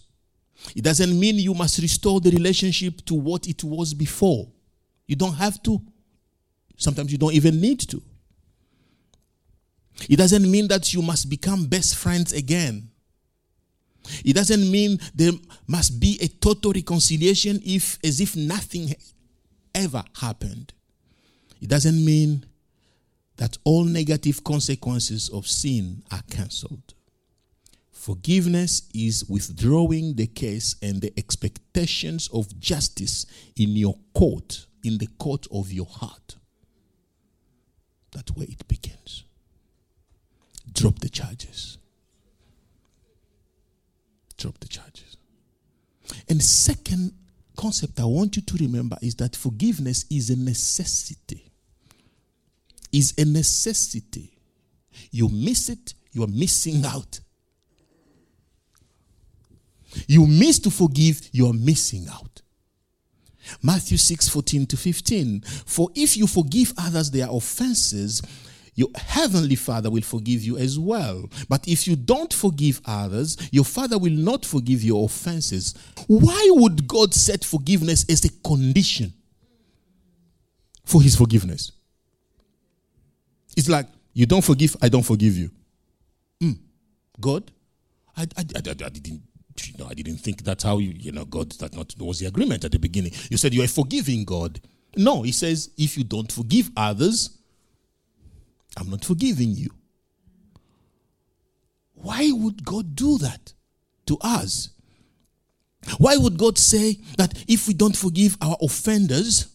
It 0.75 0.83
doesn't 0.83 1.17
mean 1.17 1.35
you 1.35 1.53
must 1.53 1.79
restore 1.79 2.19
the 2.19 2.31
relationship 2.31 3.03
to 3.05 3.15
what 3.15 3.47
it 3.47 3.63
was 3.63 3.93
before. 3.93 4.47
You 5.07 5.15
don't 5.15 5.33
have 5.33 5.61
to. 5.63 5.81
Sometimes 6.77 7.11
you 7.11 7.17
don't 7.17 7.33
even 7.33 7.59
need 7.59 7.79
to. 7.89 8.01
It 10.09 10.17
doesn't 10.17 10.49
mean 10.49 10.67
that 10.67 10.93
you 10.93 11.01
must 11.01 11.29
become 11.29 11.65
best 11.65 11.95
friends 11.95 12.31
again. 12.33 12.88
It 14.23 14.33
doesn't 14.33 14.69
mean 14.71 14.99
there 15.15 15.31
must 15.67 15.99
be 15.99 16.17
a 16.21 16.27
total 16.27 16.73
reconciliation 16.73 17.61
if 17.65 17.97
as 18.03 18.19
if 18.19 18.35
nothing 18.35 18.95
ever 19.73 20.03
happened. 20.19 20.73
It 21.61 21.69
doesn't 21.69 22.03
mean 22.03 22.45
that 23.37 23.57
all 23.63 23.85
negative 23.85 24.43
consequences 24.43 25.29
of 25.29 25.47
sin 25.47 26.03
are 26.11 26.21
cancelled. 26.29 26.93
Forgiveness 27.91 28.83
is 28.93 29.25
withdrawing 29.25 30.15
the 30.15 30.27
case 30.27 30.75
and 30.81 31.01
the 31.01 31.13
expectations 31.17 32.29
of 32.33 32.57
justice 32.59 33.25
in 33.57 33.71
your 33.75 33.97
court, 34.13 34.67
in 34.83 34.97
the 34.97 35.07
court 35.17 35.47
of 35.51 35.71
your 35.71 35.85
heart. 35.85 36.35
That's 38.11 38.31
where 38.31 38.47
it 38.47 38.67
begins. 38.67 39.25
Drop 40.71 40.99
the 40.99 41.09
charges. 41.09 41.78
Drop 44.39 44.57
the 44.59 44.67
charges. 44.67 45.17
And 46.29 46.41
second 46.41 47.11
concept 47.57 47.99
I 47.99 48.05
want 48.05 48.37
you 48.37 48.41
to 48.41 48.57
remember 48.63 48.97
is 49.01 49.15
that 49.15 49.35
forgiveness 49.35 50.05
is 50.09 50.29
a 50.29 50.37
necessity. 50.37 51.51
Is 52.91 53.13
a 53.17 53.25
necessity. 53.25 54.31
You 55.11 55.27
miss 55.29 55.69
it, 55.69 55.93
you 56.13 56.23
are 56.23 56.27
missing 56.27 56.85
out. 56.85 57.19
You 60.07 60.25
miss 60.25 60.59
to 60.59 60.71
forgive, 60.71 61.29
you 61.33 61.47
are 61.47 61.53
missing 61.53 62.07
out. 62.09 62.41
Matthew 63.61 63.97
6 63.97 64.29
14 64.29 64.65
to 64.67 64.77
15. 64.77 65.41
For 65.41 65.89
if 65.95 66.15
you 66.15 66.27
forgive 66.27 66.73
others 66.77 67.11
their 67.11 67.27
offenses, 67.29 68.21
your 68.79 68.87
heavenly 68.95 69.55
Father 69.55 69.89
will 69.89 70.01
forgive 70.01 70.41
you 70.41 70.57
as 70.57 70.79
well. 70.79 71.29
But 71.49 71.67
if 71.67 71.85
you 71.85 71.97
don't 71.97 72.33
forgive 72.33 72.79
others, 72.85 73.35
your 73.51 73.65
Father 73.65 73.97
will 73.97 74.13
not 74.13 74.45
forgive 74.45 74.81
your 74.83 75.03
offenses. 75.03 75.75
Why 76.07 76.47
would 76.51 76.87
God 76.87 77.13
set 77.13 77.43
forgiveness 77.43 78.05
as 78.09 78.23
a 78.23 78.29
condition 78.47 79.11
for 80.85 81.01
his 81.01 81.17
forgiveness? 81.17 81.73
It's 83.57 83.67
like, 83.67 83.87
you 84.13 84.25
don't 84.25 84.45
forgive, 84.45 84.77
I 84.81 84.87
don't 84.87 85.05
forgive 85.05 85.35
you. 85.35 85.51
Mm. 86.41 86.59
God, 87.19 87.51
I, 88.15 88.21
I, 88.37 88.45
I, 88.55 88.59
I, 88.69 88.73
didn't 88.73 89.23
you 89.67 89.77
know, 89.77 89.87
I 89.89 89.93
didn't 89.93 90.17
think 90.17 90.43
that's 90.45 90.63
how 90.63 90.77
you, 90.77 90.93
you 90.95 91.11
know, 91.11 91.25
God, 91.25 91.51
that 91.53 91.75
not 91.75 91.93
was 91.99 92.19
the 92.19 92.27
agreement 92.27 92.63
at 92.63 92.71
the 92.71 92.79
beginning. 92.79 93.11
You 93.29 93.35
said 93.35 93.53
you 93.53 93.61
are 93.61 93.67
forgiving 93.67 94.23
God. 94.23 94.61
No, 94.95 95.23
he 95.23 95.33
says, 95.33 95.71
if 95.77 95.97
you 95.97 96.05
don't 96.05 96.31
forgive 96.31 96.71
others, 96.77 97.38
I'm 98.77 98.89
not 98.89 99.03
forgiving 99.03 99.51
you. 99.51 99.69
Why 101.95 102.31
would 102.31 102.63
God 102.63 102.95
do 102.95 103.17
that 103.17 103.53
to 104.05 104.17
us? 104.21 104.69
Why 105.97 106.17
would 106.17 106.37
God 106.37 106.57
say 106.57 106.99
that 107.17 107.43
if 107.47 107.67
we 107.67 107.73
don't 107.73 107.95
forgive 107.95 108.37
our 108.41 108.57
offenders, 108.61 109.47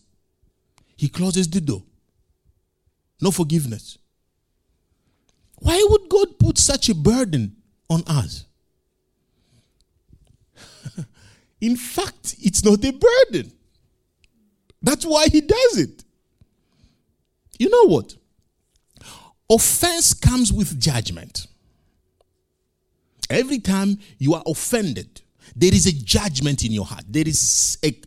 He 0.97 1.09
closes 1.09 1.49
the 1.49 1.61
door? 1.61 1.83
No 3.21 3.31
forgiveness. 3.31 3.99
Why 5.57 5.85
would 5.89 6.09
God 6.09 6.39
put 6.39 6.59
such 6.59 6.89
a 6.89 6.95
burden 6.95 7.57
on 7.89 8.03
us? 8.07 8.45
In 11.61 11.77
fact, 11.77 12.37
it's 12.41 12.65
not 12.65 12.85
a 12.85 12.93
burden. 12.93 13.53
That's 14.83 15.07
why 15.07 15.29
He 15.29 15.41
does 15.41 15.79
it. 15.79 16.05
You 17.59 17.71
know 17.71 17.87
what? 17.87 18.17
Offense 19.51 20.15
comes 20.15 20.53
with 20.53 20.81
judgment. 20.81 21.47
Every 23.31 23.59
time 23.59 23.99
you 24.19 24.35
are 24.35 24.43
offended, 24.47 25.23
there 25.55 25.73
is 25.73 25.87
a 25.87 25.93
judgment 25.93 26.65
in 26.65 26.73
your 26.73 26.85
heart. 26.85 27.05
There 27.09 27.27
is 27.27 27.79
a, 27.85 28.01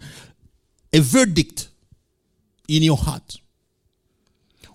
a 0.94 1.00
verdict 1.00 1.70
in 2.68 2.84
your 2.84 2.98
heart. 2.98 3.38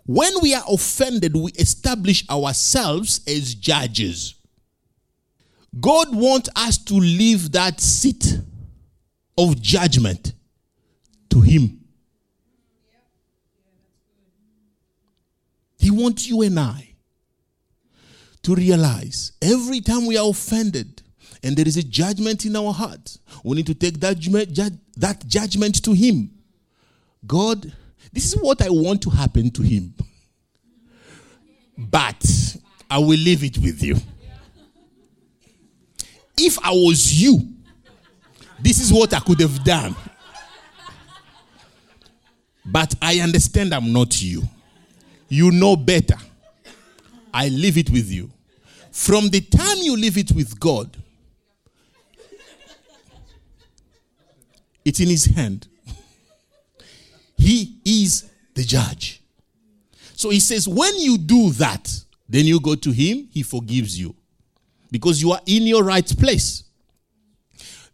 When 0.04 0.32
we 0.40 0.54
are 0.54 0.64
offended, 0.68 1.36
we 1.36 1.52
establish 1.52 2.28
ourselves 2.28 3.20
as 3.26 3.54
judges. 3.54 4.34
God 5.80 6.14
wants 6.14 6.50
us 6.56 6.76
to 6.78 6.94
leave 6.94 7.52
that 7.52 7.80
seat 7.80 8.40
of 9.38 9.60
judgment 9.60 10.32
to 11.30 11.40
Him. 11.40 11.81
He 15.82 15.90
wants 15.90 16.28
you 16.28 16.42
and 16.42 16.60
I 16.60 16.94
to 18.44 18.54
realize 18.54 19.32
every 19.42 19.80
time 19.80 20.06
we 20.06 20.16
are 20.16 20.28
offended 20.28 21.02
and 21.42 21.56
there 21.56 21.66
is 21.66 21.76
a 21.76 21.82
judgment 21.82 22.46
in 22.46 22.54
our 22.54 22.72
heart, 22.72 23.18
we 23.42 23.56
need 23.56 23.66
to 23.66 23.74
take 23.74 23.98
that 23.98 24.16
judgment, 24.16 24.56
that 24.96 25.26
judgment 25.26 25.82
to 25.82 25.92
Him. 25.92 26.30
God, 27.26 27.72
this 28.12 28.32
is 28.32 28.40
what 28.40 28.62
I 28.62 28.70
want 28.70 29.02
to 29.02 29.10
happen 29.10 29.50
to 29.50 29.62
Him. 29.62 29.92
But 31.76 32.24
I 32.88 32.98
will 32.98 33.18
leave 33.18 33.42
it 33.42 33.58
with 33.58 33.82
you. 33.82 33.96
If 36.38 36.60
I 36.64 36.70
was 36.70 37.20
you, 37.20 37.40
this 38.60 38.80
is 38.80 38.92
what 38.92 39.12
I 39.14 39.18
could 39.18 39.40
have 39.40 39.64
done. 39.64 39.96
But 42.64 42.94
I 43.02 43.18
understand 43.18 43.74
I'm 43.74 43.92
not 43.92 44.22
you. 44.22 44.44
You 45.32 45.50
know 45.50 45.76
better. 45.76 46.18
I 47.32 47.48
leave 47.48 47.78
it 47.78 47.88
with 47.88 48.10
you. 48.10 48.30
From 48.90 49.30
the 49.30 49.40
time 49.40 49.78
you 49.78 49.96
leave 49.96 50.18
it 50.18 50.30
with 50.32 50.60
God, 50.60 50.94
it's 54.84 55.00
in 55.00 55.08
His 55.08 55.24
hand. 55.24 55.68
He 57.38 57.78
is 57.82 58.30
the 58.52 58.62
judge. 58.62 59.22
So 60.14 60.28
He 60.28 60.38
says, 60.38 60.68
when 60.68 60.98
you 60.98 61.16
do 61.16 61.50
that, 61.52 61.90
then 62.28 62.44
you 62.44 62.60
go 62.60 62.74
to 62.74 62.90
Him, 62.90 63.28
He 63.32 63.42
forgives 63.42 63.98
you. 63.98 64.14
because 64.90 65.22
you 65.22 65.32
are 65.32 65.40
in 65.46 65.62
your 65.62 65.82
right 65.82 66.06
place. 66.18 66.64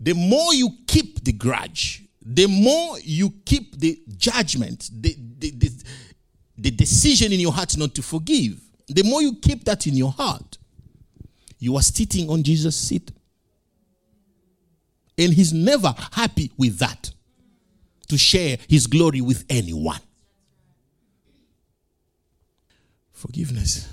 The 0.01 0.13
more 0.15 0.53
you 0.53 0.71
keep 0.89 1.23
the 1.23 1.33
grudge, 1.33 2.03
the 2.21 2.47
more 2.47 2.99
you 2.99 3.33
keep 3.45 3.79
the 3.79 4.03
judgment, 4.17 4.91
the, 4.93 5.17
the, 5.39 5.51
the, 5.53 5.78
the 6.59 6.71
decision 6.71 7.33
in 7.33 7.41
your 7.41 7.53
heart 7.53 7.77
not 7.77 7.95
to 7.95 8.03
forgive, 8.03 8.61
the 8.89 9.05
more 9.05 9.23
you 9.23 9.37
keep 9.37 9.65
that 9.65 9.87
in 9.87 9.95
your 9.95 10.11
heart, 10.11 10.59
you 11.59 11.77
are 11.77 11.83
sitting 11.83 12.29
on 12.29 12.43
Jesus' 12.43 12.77
seat. 12.77 13.13
And 15.17 15.33
he's 15.33 15.53
never 15.53 15.95
happy 16.13 16.53
with 16.57 16.79
that 16.79 17.11
to 18.09 18.19
share 18.19 18.57
his 18.69 18.87
glory 18.87 19.21
with 19.21 19.45
anyone. 19.49 20.01
Forgiveness 23.13 23.89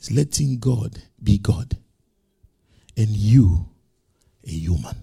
is 0.00 0.10
letting 0.10 0.58
God 0.58 1.02
be 1.22 1.38
God 1.38 1.76
and 2.96 3.08
you 3.08 3.66
a 4.44 4.50
human, 4.50 4.96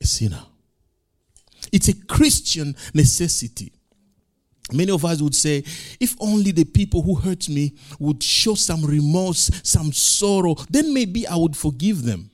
a 0.00 0.06
sinner. 0.06 0.44
It's 1.72 1.88
a 1.88 1.94
Christian 2.06 2.74
necessity. 2.94 3.72
Many 4.72 4.92
of 4.92 5.04
us 5.04 5.22
would 5.22 5.34
say, 5.34 5.64
if 5.98 6.14
only 6.20 6.50
the 6.50 6.64
people 6.64 7.02
who 7.02 7.14
hurt 7.14 7.48
me 7.48 7.74
would 7.98 8.22
show 8.22 8.54
some 8.54 8.84
remorse, 8.84 9.50
some 9.62 9.92
sorrow, 9.92 10.54
then 10.68 10.92
maybe 10.92 11.26
I 11.26 11.36
would 11.36 11.56
forgive 11.56 12.02
them. 12.02 12.30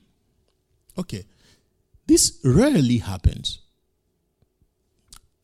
Okay, 0.99 1.25
this 2.07 2.41
rarely 2.45 2.99
happens. 2.99 3.61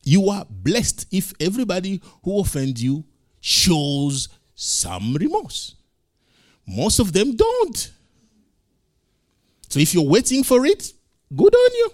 You 0.03 0.29
are 0.29 0.45
blessed 0.49 1.07
if 1.11 1.33
everybody 1.39 2.01
who 2.23 2.39
offends 2.39 2.83
you 2.83 3.05
shows 3.39 4.29
some 4.55 5.13
remorse. 5.15 5.75
Most 6.67 6.99
of 6.99 7.13
them 7.13 7.35
don't. 7.35 7.91
So 9.69 9.79
if 9.79 9.93
you're 9.93 10.03
waiting 10.03 10.43
for 10.43 10.65
it, 10.65 10.93
good 11.35 11.55
on 11.55 11.71
you. 11.73 11.91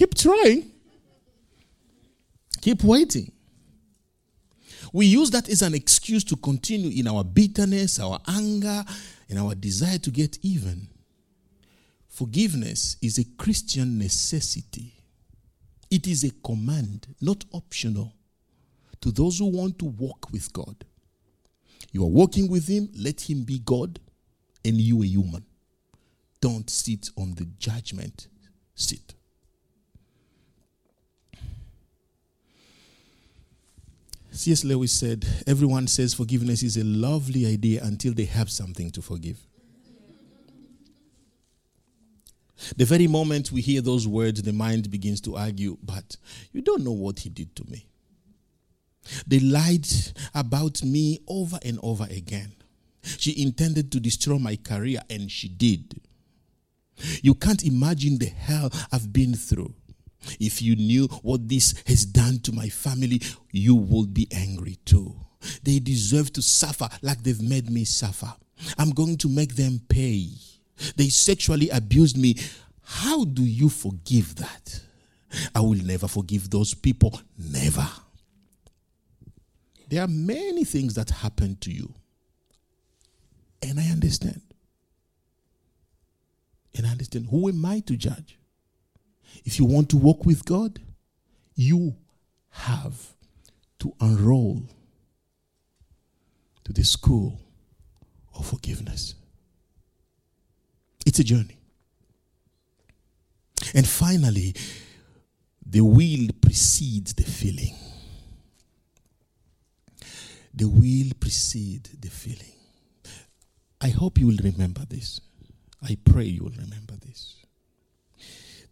Keep 0.00 0.14
trying. 0.14 0.70
Keep 2.62 2.84
waiting. 2.84 3.30
We 4.94 5.04
use 5.04 5.30
that 5.32 5.46
as 5.50 5.60
an 5.60 5.74
excuse 5.74 6.24
to 6.24 6.36
continue 6.36 6.98
in 6.98 7.06
our 7.06 7.22
bitterness, 7.22 8.00
our 8.00 8.18
anger, 8.26 8.82
and 9.28 9.38
our 9.38 9.54
desire 9.54 9.98
to 9.98 10.10
get 10.10 10.38
even. 10.40 10.88
Forgiveness 12.08 12.96
is 13.02 13.18
a 13.18 13.24
Christian 13.36 13.98
necessity. 13.98 14.94
It 15.90 16.06
is 16.06 16.24
a 16.24 16.30
command, 16.42 17.06
not 17.20 17.44
optional, 17.52 18.14
to 19.02 19.10
those 19.10 19.38
who 19.38 19.50
want 19.50 19.78
to 19.80 19.84
walk 19.84 20.32
with 20.32 20.50
God. 20.50 20.82
You 21.92 22.04
are 22.04 22.10
walking 22.10 22.48
with 22.48 22.66
Him, 22.66 22.88
let 22.96 23.28
Him 23.28 23.42
be 23.42 23.58
God, 23.58 24.00
and 24.64 24.78
you 24.80 25.02
a 25.02 25.06
human. 25.06 25.44
Don't 26.40 26.70
sit 26.70 27.10
on 27.18 27.34
the 27.34 27.44
judgment 27.58 28.28
seat. 28.74 29.12
C.S. 34.32 34.64
Lewis 34.64 34.92
said, 34.92 35.26
Everyone 35.46 35.86
says 35.86 36.14
forgiveness 36.14 36.62
is 36.62 36.76
a 36.76 36.84
lovely 36.84 37.46
idea 37.46 37.82
until 37.82 38.12
they 38.12 38.24
have 38.26 38.50
something 38.50 38.90
to 38.92 39.02
forgive. 39.02 39.38
The 42.76 42.84
very 42.84 43.06
moment 43.06 43.50
we 43.50 43.60
hear 43.62 43.80
those 43.80 44.06
words, 44.06 44.42
the 44.42 44.52
mind 44.52 44.90
begins 44.90 45.20
to 45.22 45.36
argue, 45.36 45.78
but 45.82 46.16
you 46.52 46.60
don't 46.60 46.84
know 46.84 46.92
what 46.92 47.20
he 47.20 47.28
did 47.30 47.56
to 47.56 47.64
me. 47.70 47.86
They 49.26 49.40
lied 49.40 49.86
about 50.34 50.82
me 50.84 51.20
over 51.26 51.58
and 51.64 51.78
over 51.82 52.06
again. 52.10 52.52
She 53.02 53.42
intended 53.42 53.90
to 53.92 54.00
destroy 54.00 54.38
my 54.38 54.56
career, 54.56 55.00
and 55.08 55.30
she 55.30 55.48
did. 55.48 56.00
You 57.22 57.34
can't 57.34 57.64
imagine 57.64 58.18
the 58.18 58.26
hell 58.26 58.70
I've 58.92 59.10
been 59.12 59.34
through. 59.34 59.74
If 60.38 60.60
you 60.62 60.76
knew 60.76 61.06
what 61.22 61.48
this 61.48 61.82
has 61.86 62.04
done 62.04 62.40
to 62.40 62.52
my 62.52 62.68
family, 62.68 63.22
you 63.52 63.74
would 63.74 64.12
be 64.12 64.28
angry 64.32 64.78
too. 64.84 65.14
They 65.62 65.78
deserve 65.78 66.32
to 66.34 66.42
suffer 66.42 66.88
like 67.02 67.22
they've 67.22 67.40
made 67.40 67.70
me 67.70 67.84
suffer. 67.84 68.32
I'm 68.78 68.90
going 68.90 69.16
to 69.18 69.28
make 69.28 69.56
them 69.56 69.80
pay. 69.88 70.28
They 70.96 71.08
sexually 71.08 71.70
abused 71.70 72.16
me. 72.16 72.36
How 72.82 73.24
do 73.24 73.42
you 73.42 73.68
forgive 73.68 74.36
that? 74.36 74.80
I 75.54 75.60
will 75.60 75.82
never 75.82 76.08
forgive 76.08 76.50
those 76.50 76.74
people. 76.74 77.18
Never. 77.38 77.86
There 79.88 80.02
are 80.02 80.08
many 80.08 80.64
things 80.64 80.94
that 80.94 81.10
happen 81.10 81.56
to 81.62 81.70
you. 81.70 81.94
And 83.62 83.78
I 83.78 83.84
understand. 83.90 84.40
And 86.76 86.86
I 86.86 86.90
understand. 86.90 87.26
Who 87.30 87.48
am 87.48 87.64
I 87.64 87.80
to 87.80 87.96
judge? 87.96 88.39
If 89.50 89.58
you 89.58 89.64
want 89.64 89.88
to 89.88 89.96
walk 89.96 90.24
with 90.24 90.44
God, 90.44 90.78
you 91.56 91.96
have 92.50 93.14
to 93.80 93.92
enroll 94.00 94.62
to 96.62 96.72
the 96.72 96.84
school 96.84 97.40
of 98.32 98.46
forgiveness. 98.46 99.16
It's 101.04 101.18
a 101.18 101.24
journey. 101.24 101.58
And 103.74 103.88
finally, 103.88 104.54
the 105.66 105.80
will 105.80 106.28
precedes 106.40 107.14
the 107.14 107.24
feeling. 107.24 107.74
The 110.54 110.68
will 110.68 111.10
precedes 111.18 111.90
the 111.98 112.08
feeling. 112.08 112.54
I 113.80 113.88
hope 113.88 114.16
you 114.16 114.28
will 114.28 114.44
remember 114.44 114.84
this. 114.88 115.20
I 115.82 115.98
pray 116.04 116.26
you 116.26 116.44
will 116.44 116.50
remember 116.50 116.94
this. 117.04 117.34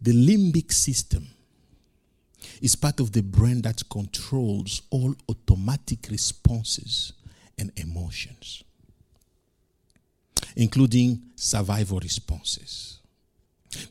The 0.00 0.12
limbic 0.12 0.72
system 0.72 1.26
is 2.62 2.76
part 2.76 3.00
of 3.00 3.12
the 3.12 3.22
brain 3.22 3.62
that 3.62 3.82
controls 3.90 4.82
all 4.90 5.14
automatic 5.28 6.08
responses 6.10 7.12
and 7.58 7.72
emotions, 7.76 8.62
including 10.56 11.22
survival 11.34 11.98
responses. 12.00 13.00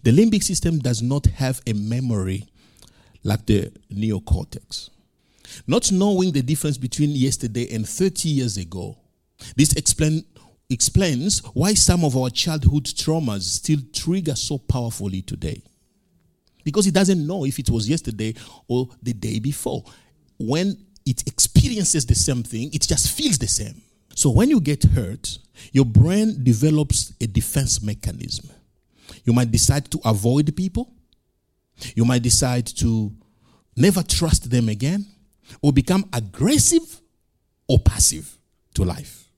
The 0.04 0.12
limbic 0.12 0.43
system 0.43 0.80
does 0.80 1.02
not 1.02 1.26
have 1.26 1.62
a 1.67 1.74
memory 1.74 2.46
like 3.24 3.46
the 3.46 3.72
neocortex. 3.93 4.89
Not 5.65 5.91
knowing 5.91 6.32
the 6.32 6.41
difference 6.41 6.78
between 6.78 7.12
yesterday 7.12 7.74
and 7.74 7.88
30 7.88 8.30
years 8.30 8.58
ago, 8.58 8.98
this 9.56 9.74
explain, 9.74 10.24
explains 10.70 11.39
why 11.54 11.74
some 11.74 12.04
of 12.04 12.15
our 12.17 12.30
childhood 12.30 12.86
traumas 12.86 13.41
still 13.41 13.80
trigger 13.93 14.36
so 14.36 14.58
powerfully 14.58 15.22
today 15.22 15.62
because 16.67 16.86
it 16.86 16.93
doesn't 16.93 17.25
know 17.25 17.45
if 17.45 17.60
it 17.60 17.69
was 17.69 17.88
yesterday 17.88 18.34
or 18.67 18.89
the 19.01 19.13
day 19.13 19.39
before. 19.39 19.86
When 20.38 20.77
it 21.06 21.25
experiences 21.25 22.06
the 22.06 22.13
same 22.13 22.43
thing, 22.43 22.71
it 22.73 22.82
just 22.82 23.15
feels 23.15 23.38
the 23.38 23.47
same. 23.47 23.82
So 24.13 24.32
when 24.32 24.49
you 24.49 24.60
get 24.60 24.84
hurt, 24.84 25.38
your 25.71 25.86
brain 25.86 26.43
develops 26.43 27.13
a 27.21 27.27
defense 27.27 27.82
mechanism. 27.82 28.49
You 29.23 29.32
might 29.32 29.49
decide 29.49 29.89
to 29.91 30.01
avoid 30.03 30.53
people. 30.58 30.91
You 31.95 32.03
might 32.03 32.21
decide 32.21 32.65
to 32.80 33.13
never 33.77 34.03
trust 34.03 34.51
them 34.51 34.67
again 34.67 35.06
or 35.62 35.71
become 35.71 36.10
aggressive 36.12 36.99
or 37.69 37.80
passive 37.80 38.38
to 38.73 38.84
life. 38.84 39.30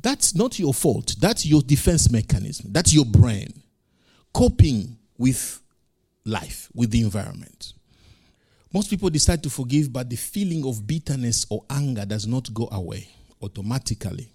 That's 0.00 0.34
not 0.34 0.58
your 0.58 0.72
fault. 0.72 1.16
That's 1.20 1.44
your 1.44 1.60
defense 1.60 2.10
mechanism. 2.10 2.72
That's 2.72 2.94
your 2.94 3.04
brain 3.04 3.52
coping 4.32 4.96
with 5.18 5.60
life, 6.24 6.68
with 6.74 6.90
the 6.90 7.02
environment. 7.02 7.74
Most 8.72 8.90
people 8.90 9.08
decide 9.10 9.42
to 9.44 9.50
forgive, 9.50 9.92
but 9.92 10.10
the 10.10 10.16
feeling 10.16 10.66
of 10.66 10.86
bitterness 10.86 11.46
or 11.48 11.64
anger 11.70 12.04
does 12.04 12.26
not 12.26 12.52
go 12.52 12.68
away 12.72 13.08
automatically. 13.40 14.28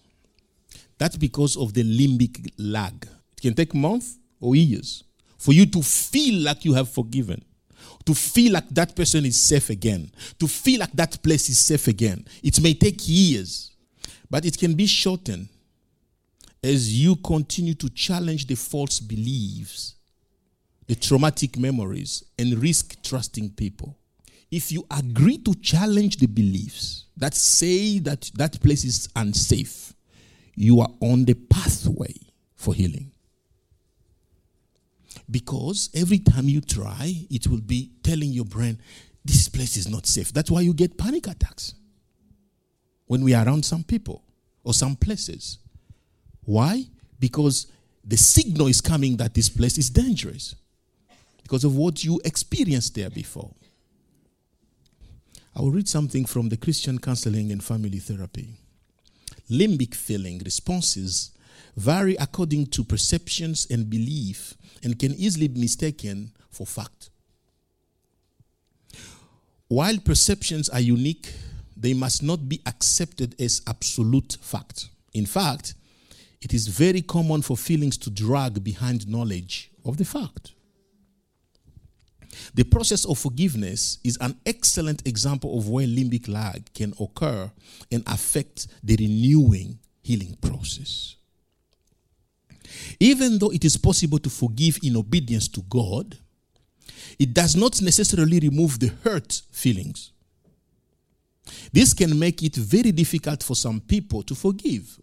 That's 0.98 1.18
because 1.18 1.58
of 1.58 1.74
the 1.74 1.84
limbic 1.84 2.52
lag. 2.58 3.08
It 3.38 3.42
can 3.42 3.54
take 3.54 3.74
months 3.74 4.18
or 4.40 4.56
years 4.56 5.04
for 5.38 5.54
you 5.54 5.66
to 5.66 5.82
feel 5.82 6.44
like 6.44 6.64
you 6.64 6.74
have 6.74 6.90
forgiven, 6.90 7.44
to 8.06 8.14
feel 8.14 8.54
like 8.54 8.70
that 8.70 8.96
person 8.96 9.26
is 9.26 9.40
safe 9.40 9.70
again, 9.70 10.12
to 10.40 10.48
feel 10.48 10.80
like 10.80 10.92
that 10.94 11.22
place 11.24 11.50
is 11.50 11.60
safe 11.60 11.88
again. 11.88 12.26
It 12.44 12.62
may 12.62 12.74
take 12.74 12.98
years, 13.08 13.72
but 14.30 14.46
it 14.46 14.58
can 14.58 14.74
be 14.74 14.86
shortened 14.86 15.48
as 16.64 16.94
you 17.02 17.16
continue 17.18 17.74
to 17.74 17.90
challenge 17.90 18.48
the 18.48 18.56
false 18.56 19.00
beliefs 19.00 19.96
the 20.90 20.96
traumatic 20.96 21.56
memories, 21.56 22.24
and 22.40 22.58
risk 22.58 23.00
trusting 23.04 23.52
people. 23.52 23.96
If 24.50 24.72
you 24.72 24.88
agree 24.90 25.38
to 25.38 25.54
challenge 25.54 26.18
the 26.18 26.26
beliefs 26.26 27.06
that 27.16 27.36
say 27.36 28.00
that 28.00 28.32
that 28.34 28.60
place 28.60 28.84
is 28.84 29.08
unsafe, 29.16 29.94
you 30.56 30.80
are 30.82 30.90
on 31.00 31.26
the 31.26 31.36
pathway 31.36 32.16
for 32.56 32.74
healing. 32.74 33.12
Because 35.30 35.92
every 35.94 36.18
time 36.18 36.50
you 36.50 36.60
try, 36.60 37.14
it 37.30 37.46
will 37.46 37.62
be 37.62 37.92
telling 38.02 38.32
your 38.32 38.46
brain, 38.46 38.80
this 39.24 39.48
place 39.48 39.78
is 39.78 39.88
not 39.88 40.08
safe. 40.08 40.34
That's 40.34 40.50
why 40.50 40.62
you 40.62 40.74
get 40.74 40.98
panic 40.98 41.28
attacks 41.28 41.76
when 43.06 43.24
we 43.24 43.36
are 43.36 43.46
around 43.46 43.64
some 43.64 43.84
people 43.84 44.24
or 44.64 44.74
some 44.74 44.96
places. 44.96 45.60
Why? 46.46 46.86
Because 47.20 47.68
the 48.04 48.18
signal 48.18 48.66
is 48.66 48.82
coming 48.82 49.18
that 49.18 49.36
this 49.36 49.50
place 49.50 49.78
is 49.78 49.92
dangerous 49.92 50.56
because 51.50 51.64
of 51.64 51.76
what 51.76 52.04
you 52.04 52.22
experienced 52.26 52.94
there 52.94 53.10
before. 53.10 53.50
I 55.56 55.62
will 55.62 55.72
read 55.72 55.90
something 55.90 56.26
from 56.26 56.50
the 56.50 56.58
Christian 56.58 57.00
Counseling 57.00 57.52
and 57.52 57.64
Family 57.64 57.98
Therapy. 57.98 58.50
Limbic 59.50 59.96
feeling 59.96 60.40
responses 60.46 61.32
vary 61.76 62.16
according 62.18 62.68
to 62.68 62.84
perceptions 62.84 63.66
and 63.72 63.90
belief 63.90 64.54
and 64.84 65.00
can 65.00 65.16
easily 65.16 65.48
be 65.48 65.62
mistaken 65.62 66.34
for 66.52 66.68
fact. 66.68 67.10
While 69.70 69.98
perceptions 69.98 70.70
are 70.70 70.80
unique, 70.80 71.34
they 71.76 71.96
must 71.96 72.22
not 72.22 72.48
be 72.48 72.62
accepted 72.68 73.34
as 73.42 73.64
absolute 73.66 74.38
fact. 74.40 74.90
In 75.16 75.26
fact, 75.26 75.74
it 76.42 76.54
is 76.54 76.68
very 76.68 77.02
common 77.02 77.42
for 77.42 77.58
feelings 77.58 77.98
to 77.98 78.12
drag 78.12 78.64
behind 78.64 79.08
knowledge 79.08 79.72
of 79.84 79.98
the 79.98 80.06
fact. 80.06 80.52
The 82.54 82.64
process 82.64 83.06
of 83.06 83.18
forgiveness 83.18 83.98
is 84.04 84.18
an 84.22 84.40
excellent 84.46 85.08
example 85.08 85.58
of 85.58 85.70
where 85.70 85.88
limbic 85.88 86.28
lag 86.28 86.72
can 86.74 86.94
occur 87.00 87.52
and 87.92 88.04
affect 88.08 88.68
the 88.84 88.96
renewing 88.98 89.80
healing 90.02 90.38
process. 90.42 91.16
Even 93.00 93.40
though 93.40 93.52
it 93.52 93.66
is 93.66 93.78
possible 93.78 94.20
to 94.20 94.30
forgive 94.30 94.80
in 94.84 94.96
obedience 94.96 95.48
to 95.50 95.62
God, 95.64 96.18
it 97.18 97.34
does 97.34 97.56
not 97.56 97.82
necessarily 97.82 98.40
remove 98.40 98.80
the 98.80 98.92
hurt 99.04 99.42
feelings. 99.52 100.12
This 101.74 101.94
can 101.94 102.18
make 102.18 102.44
it 102.44 102.56
very 102.56 102.92
difficult 102.92 103.42
for 103.44 103.56
some 103.56 103.82
people 103.82 104.22
to 104.24 104.36
forgive. 104.36 105.00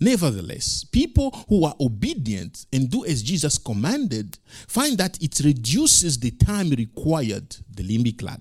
Nevertheless, 0.00 0.84
people 0.84 1.30
who 1.48 1.64
are 1.64 1.74
obedient 1.80 2.66
and 2.72 2.90
do 2.90 3.04
as 3.04 3.22
Jesus 3.22 3.58
commanded 3.58 4.38
find 4.68 4.98
that 4.98 5.22
it 5.22 5.40
reduces 5.44 6.18
the 6.18 6.30
time 6.30 6.70
required, 6.70 7.56
the 7.74 7.82
limbic 7.82 8.22
lag, 8.22 8.40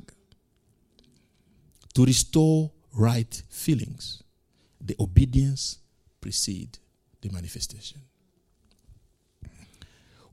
to 1.93 2.05
restore 2.05 2.71
right 2.93 3.41
feelings. 3.49 4.23
The 4.81 4.95
obedience 4.99 5.79
precede 6.21 6.77
the 7.21 7.29
manifestation. 7.29 8.01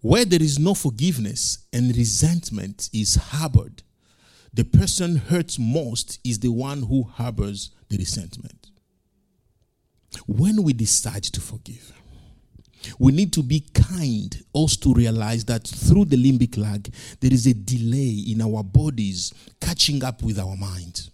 Where 0.00 0.24
there 0.24 0.42
is 0.42 0.58
no 0.58 0.74
forgiveness 0.74 1.58
and 1.72 1.96
resentment 1.96 2.90
is 2.92 3.14
harbored, 3.14 3.82
the 4.52 4.64
person 4.64 5.16
hurt 5.16 5.58
most 5.58 6.18
is 6.24 6.40
the 6.40 6.50
one 6.50 6.82
who 6.82 7.04
harbors 7.04 7.70
the 7.88 7.96
resentment. 7.96 8.61
When 10.26 10.62
we 10.62 10.72
decide 10.72 11.22
to 11.24 11.40
forgive, 11.40 11.92
we 12.98 13.12
need 13.12 13.32
to 13.34 13.42
be 13.42 13.60
kind 13.72 14.42
also 14.52 14.80
to 14.80 14.94
realize 14.94 15.44
that 15.46 15.66
through 15.66 16.06
the 16.06 16.16
limbic 16.16 16.58
lag, 16.58 16.92
there 17.20 17.32
is 17.32 17.46
a 17.46 17.54
delay 17.54 18.24
in 18.28 18.42
our 18.42 18.62
bodies 18.64 19.32
catching 19.60 20.02
up 20.02 20.22
with 20.22 20.38
our 20.38 20.56
mind. 20.56 21.08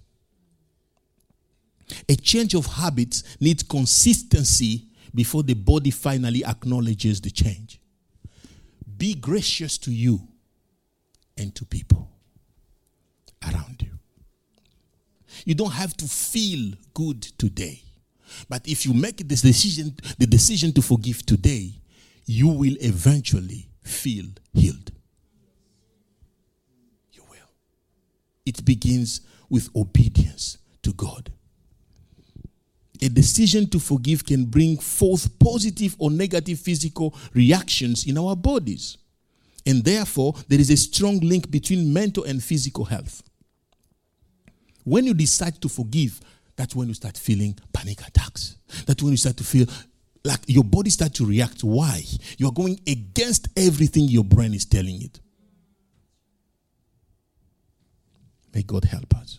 A 2.09 2.17
change 2.17 2.55
of 2.55 2.67
habits 2.67 3.25
needs 3.41 3.63
consistency 3.63 4.87
before 5.15 5.43
the 5.43 5.55
body 5.55 5.91
finally 5.91 6.45
acknowledges 6.45 7.21
the 7.21 7.31
change. 7.31 7.81
Be 8.97 9.15
gracious 9.15 9.79
to 9.79 9.93
you 9.93 10.21
and 11.37 11.55
to 11.55 11.65
people 11.65 12.11
around 13.43 13.83
you. 13.83 13.91
You 15.45 15.55
don't 15.55 15.73
have 15.73 15.97
to 15.99 16.07
feel 16.07 16.75
good 16.95 17.23
today. 17.23 17.83
But 18.49 18.67
if 18.67 18.85
you 18.85 18.95
make 18.95 19.27
this 19.29 19.43
decision, 19.43 19.95
the 20.19 20.27
decision 20.27 20.73
to 20.73 20.83
forgive 20.83 21.25
today, 21.25 21.73
you 22.27 22.49
will 22.49 22.77
eventually 22.81 23.69
feel 23.83 24.27
healed. 24.53 24.93
You 27.12 27.23
will. 27.31 27.51
It 28.45 28.64
begins 28.64 29.23
with 29.49 29.71
obedience 29.75 30.59
to 30.83 30.93
God. 30.93 31.33
A 33.01 33.09
decision 33.09 33.69
to 33.71 33.79
forgive 33.79 34.25
can 34.25 34.45
bring 34.45 34.77
forth 34.77 35.38
positive 35.38 35.95
or 35.99 36.11
negative 36.11 36.59
physical 36.59 37.14
reactions 37.33 38.07
in 38.07 38.19
our 38.19 38.35
bodies. 38.35 38.99
And 39.64 39.85
therefore, 39.85 40.35
there 40.49 40.59
is 40.59 40.71
a 40.71 40.77
strong 40.77 41.21
link 41.21 41.51
between 41.51 41.93
mental 41.93 42.25
and 42.25 42.43
physical 42.43 42.85
health. 42.85 43.23
When 44.85 45.05
you 45.05 45.14
decide 45.14 45.61
to 45.61 45.69
forgive, 45.69 46.21
that's 46.59 46.75
when 46.75 46.88
you 46.88 46.94
start 46.94 47.16
feeling 47.16 47.57
panic 47.73 48.01
attacks. 48.05 48.57
That's 48.85 49.01
when 49.01 49.12
you 49.12 49.16
start 49.16 49.37
to 49.37 49.44
feel 49.44 49.66
like 50.25 50.40
your 50.49 50.64
body 50.64 50.90
start 50.90 51.14
to 51.14 51.25
react. 51.25 51.62
Why? 51.62 52.03
You're 52.37 52.51
going 52.51 52.81
against 52.85 53.47
everything 53.57 54.09
your 54.09 54.25
brain 54.25 54.53
is 54.53 54.64
telling 54.64 55.01
it. 55.01 55.21
May 58.53 58.62
God 58.64 58.87
help 58.87 59.14
us. 59.14 59.38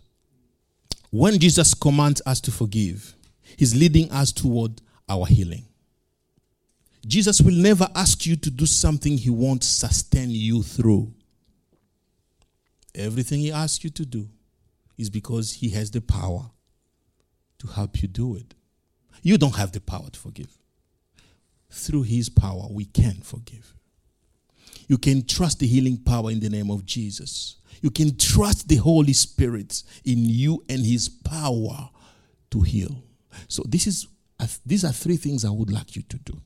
When 1.09 1.37
Jesus 1.39 1.73
commands 1.73 2.21
us 2.25 2.39
to 2.39 2.51
forgive, 2.51 3.13
He's 3.57 3.75
leading 3.75 4.09
us 4.11 4.31
toward 4.31 4.81
our 5.09 5.25
healing. 5.25 5.65
Jesus 7.05 7.41
will 7.41 7.53
never 7.53 7.89
ask 7.95 8.25
you 8.25 8.37
to 8.37 8.49
do 8.49 8.65
something 8.65 9.17
He 9.17 9.29
won't 9.29 9.65
sustain 9.65 10.29
you 10.29 10.63
through. 10.63 11.13
Everything 12.95 13.41
He 13.41 13.51
asks 13.51 13.83
you 13.83 13.89
to 13.89 14.05
do 14.05 14.29
is 14.97 15.09
because 15.09 15.51
He 15.51 15.67
has 15.71 15.91
the 15.91 15.99
power 15.99 16.49
to 17.59 17.67
help 17.67 18.01
you 18.01 18.07
do 18.07 18.35
it. 18.35 18.55
You 19.21 19.37
don't 19.37 19.55
have 19.55 19.71
the 19.71 19.81
power 19.81 20.09
to 20.09 20.19
forgive. 20.19 20.57
Through 21.69 22.03
His 22.03 22.29
power, 22.29 22.67
we 22.69 22.85
can 22.85 23.15
forgive. 23.21 23.73
You 24.87 24.97
can 24.97 25.25
trust 25.25 25.59
the 25.59 25.67
healing 25.67 25.97
power 25.97 26.31
in 26.31 26.39
the 26.39 26.49
name 26.49 26.71
of 26.71 26.85
Jesus. 26.85 27.57
You 27.81 27.91
can 27.91 28.17
trust 28.17 28.67
the 28.67 28.77
Holy 28.77 29.13
Spirit 29.13 29.83
in 30.03 30.25
you 30.25 30.63
and 30.67 30.83
His 30.83 31.09
power 31.09 31.89
to 32.51 32.61
heal. 32.61 33.03
So 33.47 33.63
this 33.67 33.87
is 33.87 34.07
these 34.65 34.85
are 34.85 34.93
three 34.93 35.17
things 35.17 35.43
I 35.43 35.49
would 35.49 35.71
like 35.71 35.95
you 35.95 36.01
to 36.03 36.17
do. 36.17 36.41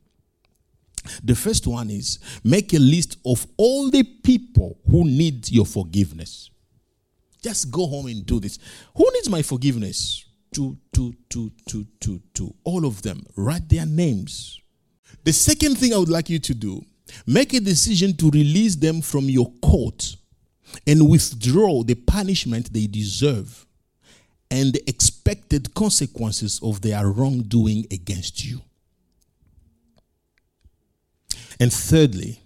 The 1.24 1.36
first 1.36 1.68
one 1.68 1.90
is 1.90 2.20
make 2.44 2.74
a 2.74 2.80
list 2.80 3.18
of 3.26 3.46
all 3.58 3.90
the 3.90 4.04
people 4.04 4.80
who 4.90 5.04
need 5.04 5.50
your 5.52 5.66
forgiveness. 5.66 6.50
Just 7.42 7.72
go 7.72 7.86
home 7.88 8.08
and 8.08 8.26
do 8.26 8.40
this. 8.40 8.58
Who 8.96 9.10
needs 9.14 9.30
my 9.30 9.42
forgiveness? 9.42 10.26
To, 10.54 10.78
to, 10.94 11.16
to, 11.30 11.52
to, 11.68 11.88
to, 12.02 12.22
to. 12.36 12.54
All 12.64 12.86
of 12.86 13.02
them. 13.02 13.26
Write 13.36 13.70
their 13.70 13.86
names. 13.86 14.60
The 15.24 15.34
second 15.34 15.78
thing 15.78 15.94
I 15.94 15.98
would 15.98 16.10
like 16.10 16.30
you 16.30 16.40
to 16.40 16.54
do 16.54 16.86
make 17.26 17.54
a 17.54 17.60
decision 17.60 18.16
to 18.18 18.30
release 18.30 18.76
them 18.76 19.02
from 19.02 19.30
your 19.30 19.52
court 19.62 20.16
and 20.88 21.10
withdraw 21.10 21.84
the 21.84 21.96
punishment 21.96 22.72
they 22.74 22.88
deserve 22.88 23.66
and 24.50 24.74
the 24.74 24.90
expected 24.90 25.74
consequences 25.74 26.60
of 26.64 26.82
their 26.82 27.08
wrongdoing 27.08 27.86
against 27.92 28.46
you. 28.46 28.62
And 31.60 31.72
thirdly, 31.72 32.40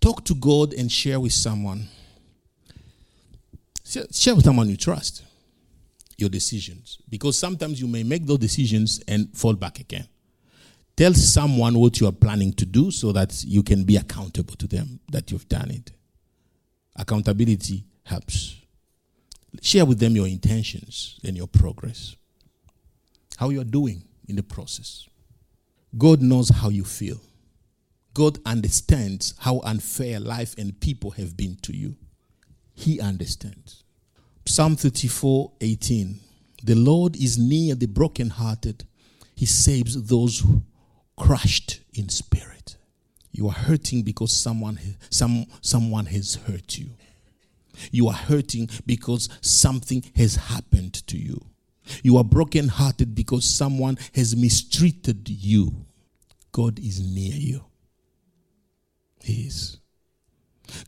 talk 0.00 0.24
to 0.24 0.34
God 0.34 0.72
and 0.72 0.90
share 0.90 1.20
with 1.20 1.32
someone. 1.32 1.88
Share 3.84 4.34
with 4.34 4.44
someone 4.44 4.68
you 4.68 4.76
trust 4.76 5.22
your 6.18 6.28
decisions. 6.28 6.98
Because 7.08 7.38
sometimes 7.38 7.80
you 7.80 7.86
may 7.86 8.02
make 8.02 8.26
those 8.26 8.38
decisions 8.38 9.00
and 9.08 9.34
fall 9.36 9.54
back 9.54 9.80
again. 9.80 10.06
Tell 10.96 11.14
someone 11.14 11.78
what 11.78 12.00
you 12.00 12.08
are 12.08 12.12
planning 12.12 12.52
to 12.54 12.66
do 12.66 12.90
so 12.90 13.12
that 13.12 13.44
you 13.44 13.62
can 13.62 13.84
be 13.84 13.96
accountable 13.96 14.56
to 14.56 14.66
them 14.66 14.98
that 15.12 15.30
you've 15.30 15.48
done 15.48 15.70
it. 15.70 15.92
Accountability 16.96 17.84
helps. 18.04 18.56
Share 19.62 19.86
with 19.86 20.00
them 20.00 20.16
your 20.16 20.26
intentions 20.26 21.18
and 21.24 21.36
your 21.36 21.46
progress, 21.46 22.16
how 23.38 23.50
you're 23.50 23.64
doing 23.64 24.02
in 24.28 24.36
the 24.36 24.42
process. 24.42 25.08
God 25.96 26.20
knows 26.20 26.50
how 26.50 26.68
you 26.68 26.84
feel. 26.84 27.20
God 28.12 28.38
understands 28.44 29.34
how 29.38 29.60
unfair 29.60 30.18
life 30.18 30.56
and 30.58 30.78
people 30.80 31.12
have 31.12 31.36
been 31.36 31.56
to 31.62 31.74
you. 31.74 31.96
He 32.74 33.00
understands. 33.00 33.84
Psalm 34.48 34.76
34 34.76 35.52
18. 35.60 36.20
The 36.64 36.74
Lord 36.74 37.16
is 37.16 37.36
near 37.36 37.74
the 37.74 37.86
brokenhearted, 37.86 38.86
He 39.34 39.44
saves 39.44 40.02
those 40.04 40.42
crushed 41.18 41.80
in 41.92 42.08
spirit. 42.08 42.78
You 43.30 43.48
are 43.48 43.52
hurting 43.52 44.02
because 44.04 44.32
someone, 44.32 44.80
some, 45.10 45.44
someone 45.60 46.06
has 46.06 46.36
hurt 46.46 46.78
you. 46.78 46.88
You 47.92 48.08
are 48.08 48.14
hurting 48.14 48.70
because 48.86 49.28
something 49.42 50.02
has 50.16 50.36
happened 50.36 50.94
to 51.08 51.18
you. 51.18 51.44
You 52.02 52.16
are 52.16 52.24
brokenhearted 52.24 53.14
because 53.14 53.44
someone 53.44 53.98
has 54.14 54.34
mistreated 54.34 55.28
you. 55.28 55.84
God 56.52 56.78
is 56.78 57.00
near 57.00 57.34
you. 57.34 57.64
He 59.22 59.42
is. 59.42 59.78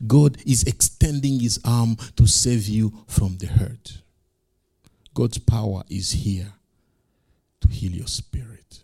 God 0.07 0.37
is 0.45 0.63
extending 0.63 1.39
his 1.39 1.59
arm 1.65 1.97
to 2.15 2.27
save 2.27 2.67
you 2.67 2.93
from 3.07 3.37
the 3.37 3.47
hurt. 3.47 4.01
God's 5.13 5.37
power 5.39 5.83
is 5.89 6.11
here 6.11 6.53
to 7.61 7.67
heal 7.67 7.91
your 7.91 8.07
spirit. 8.07 8.83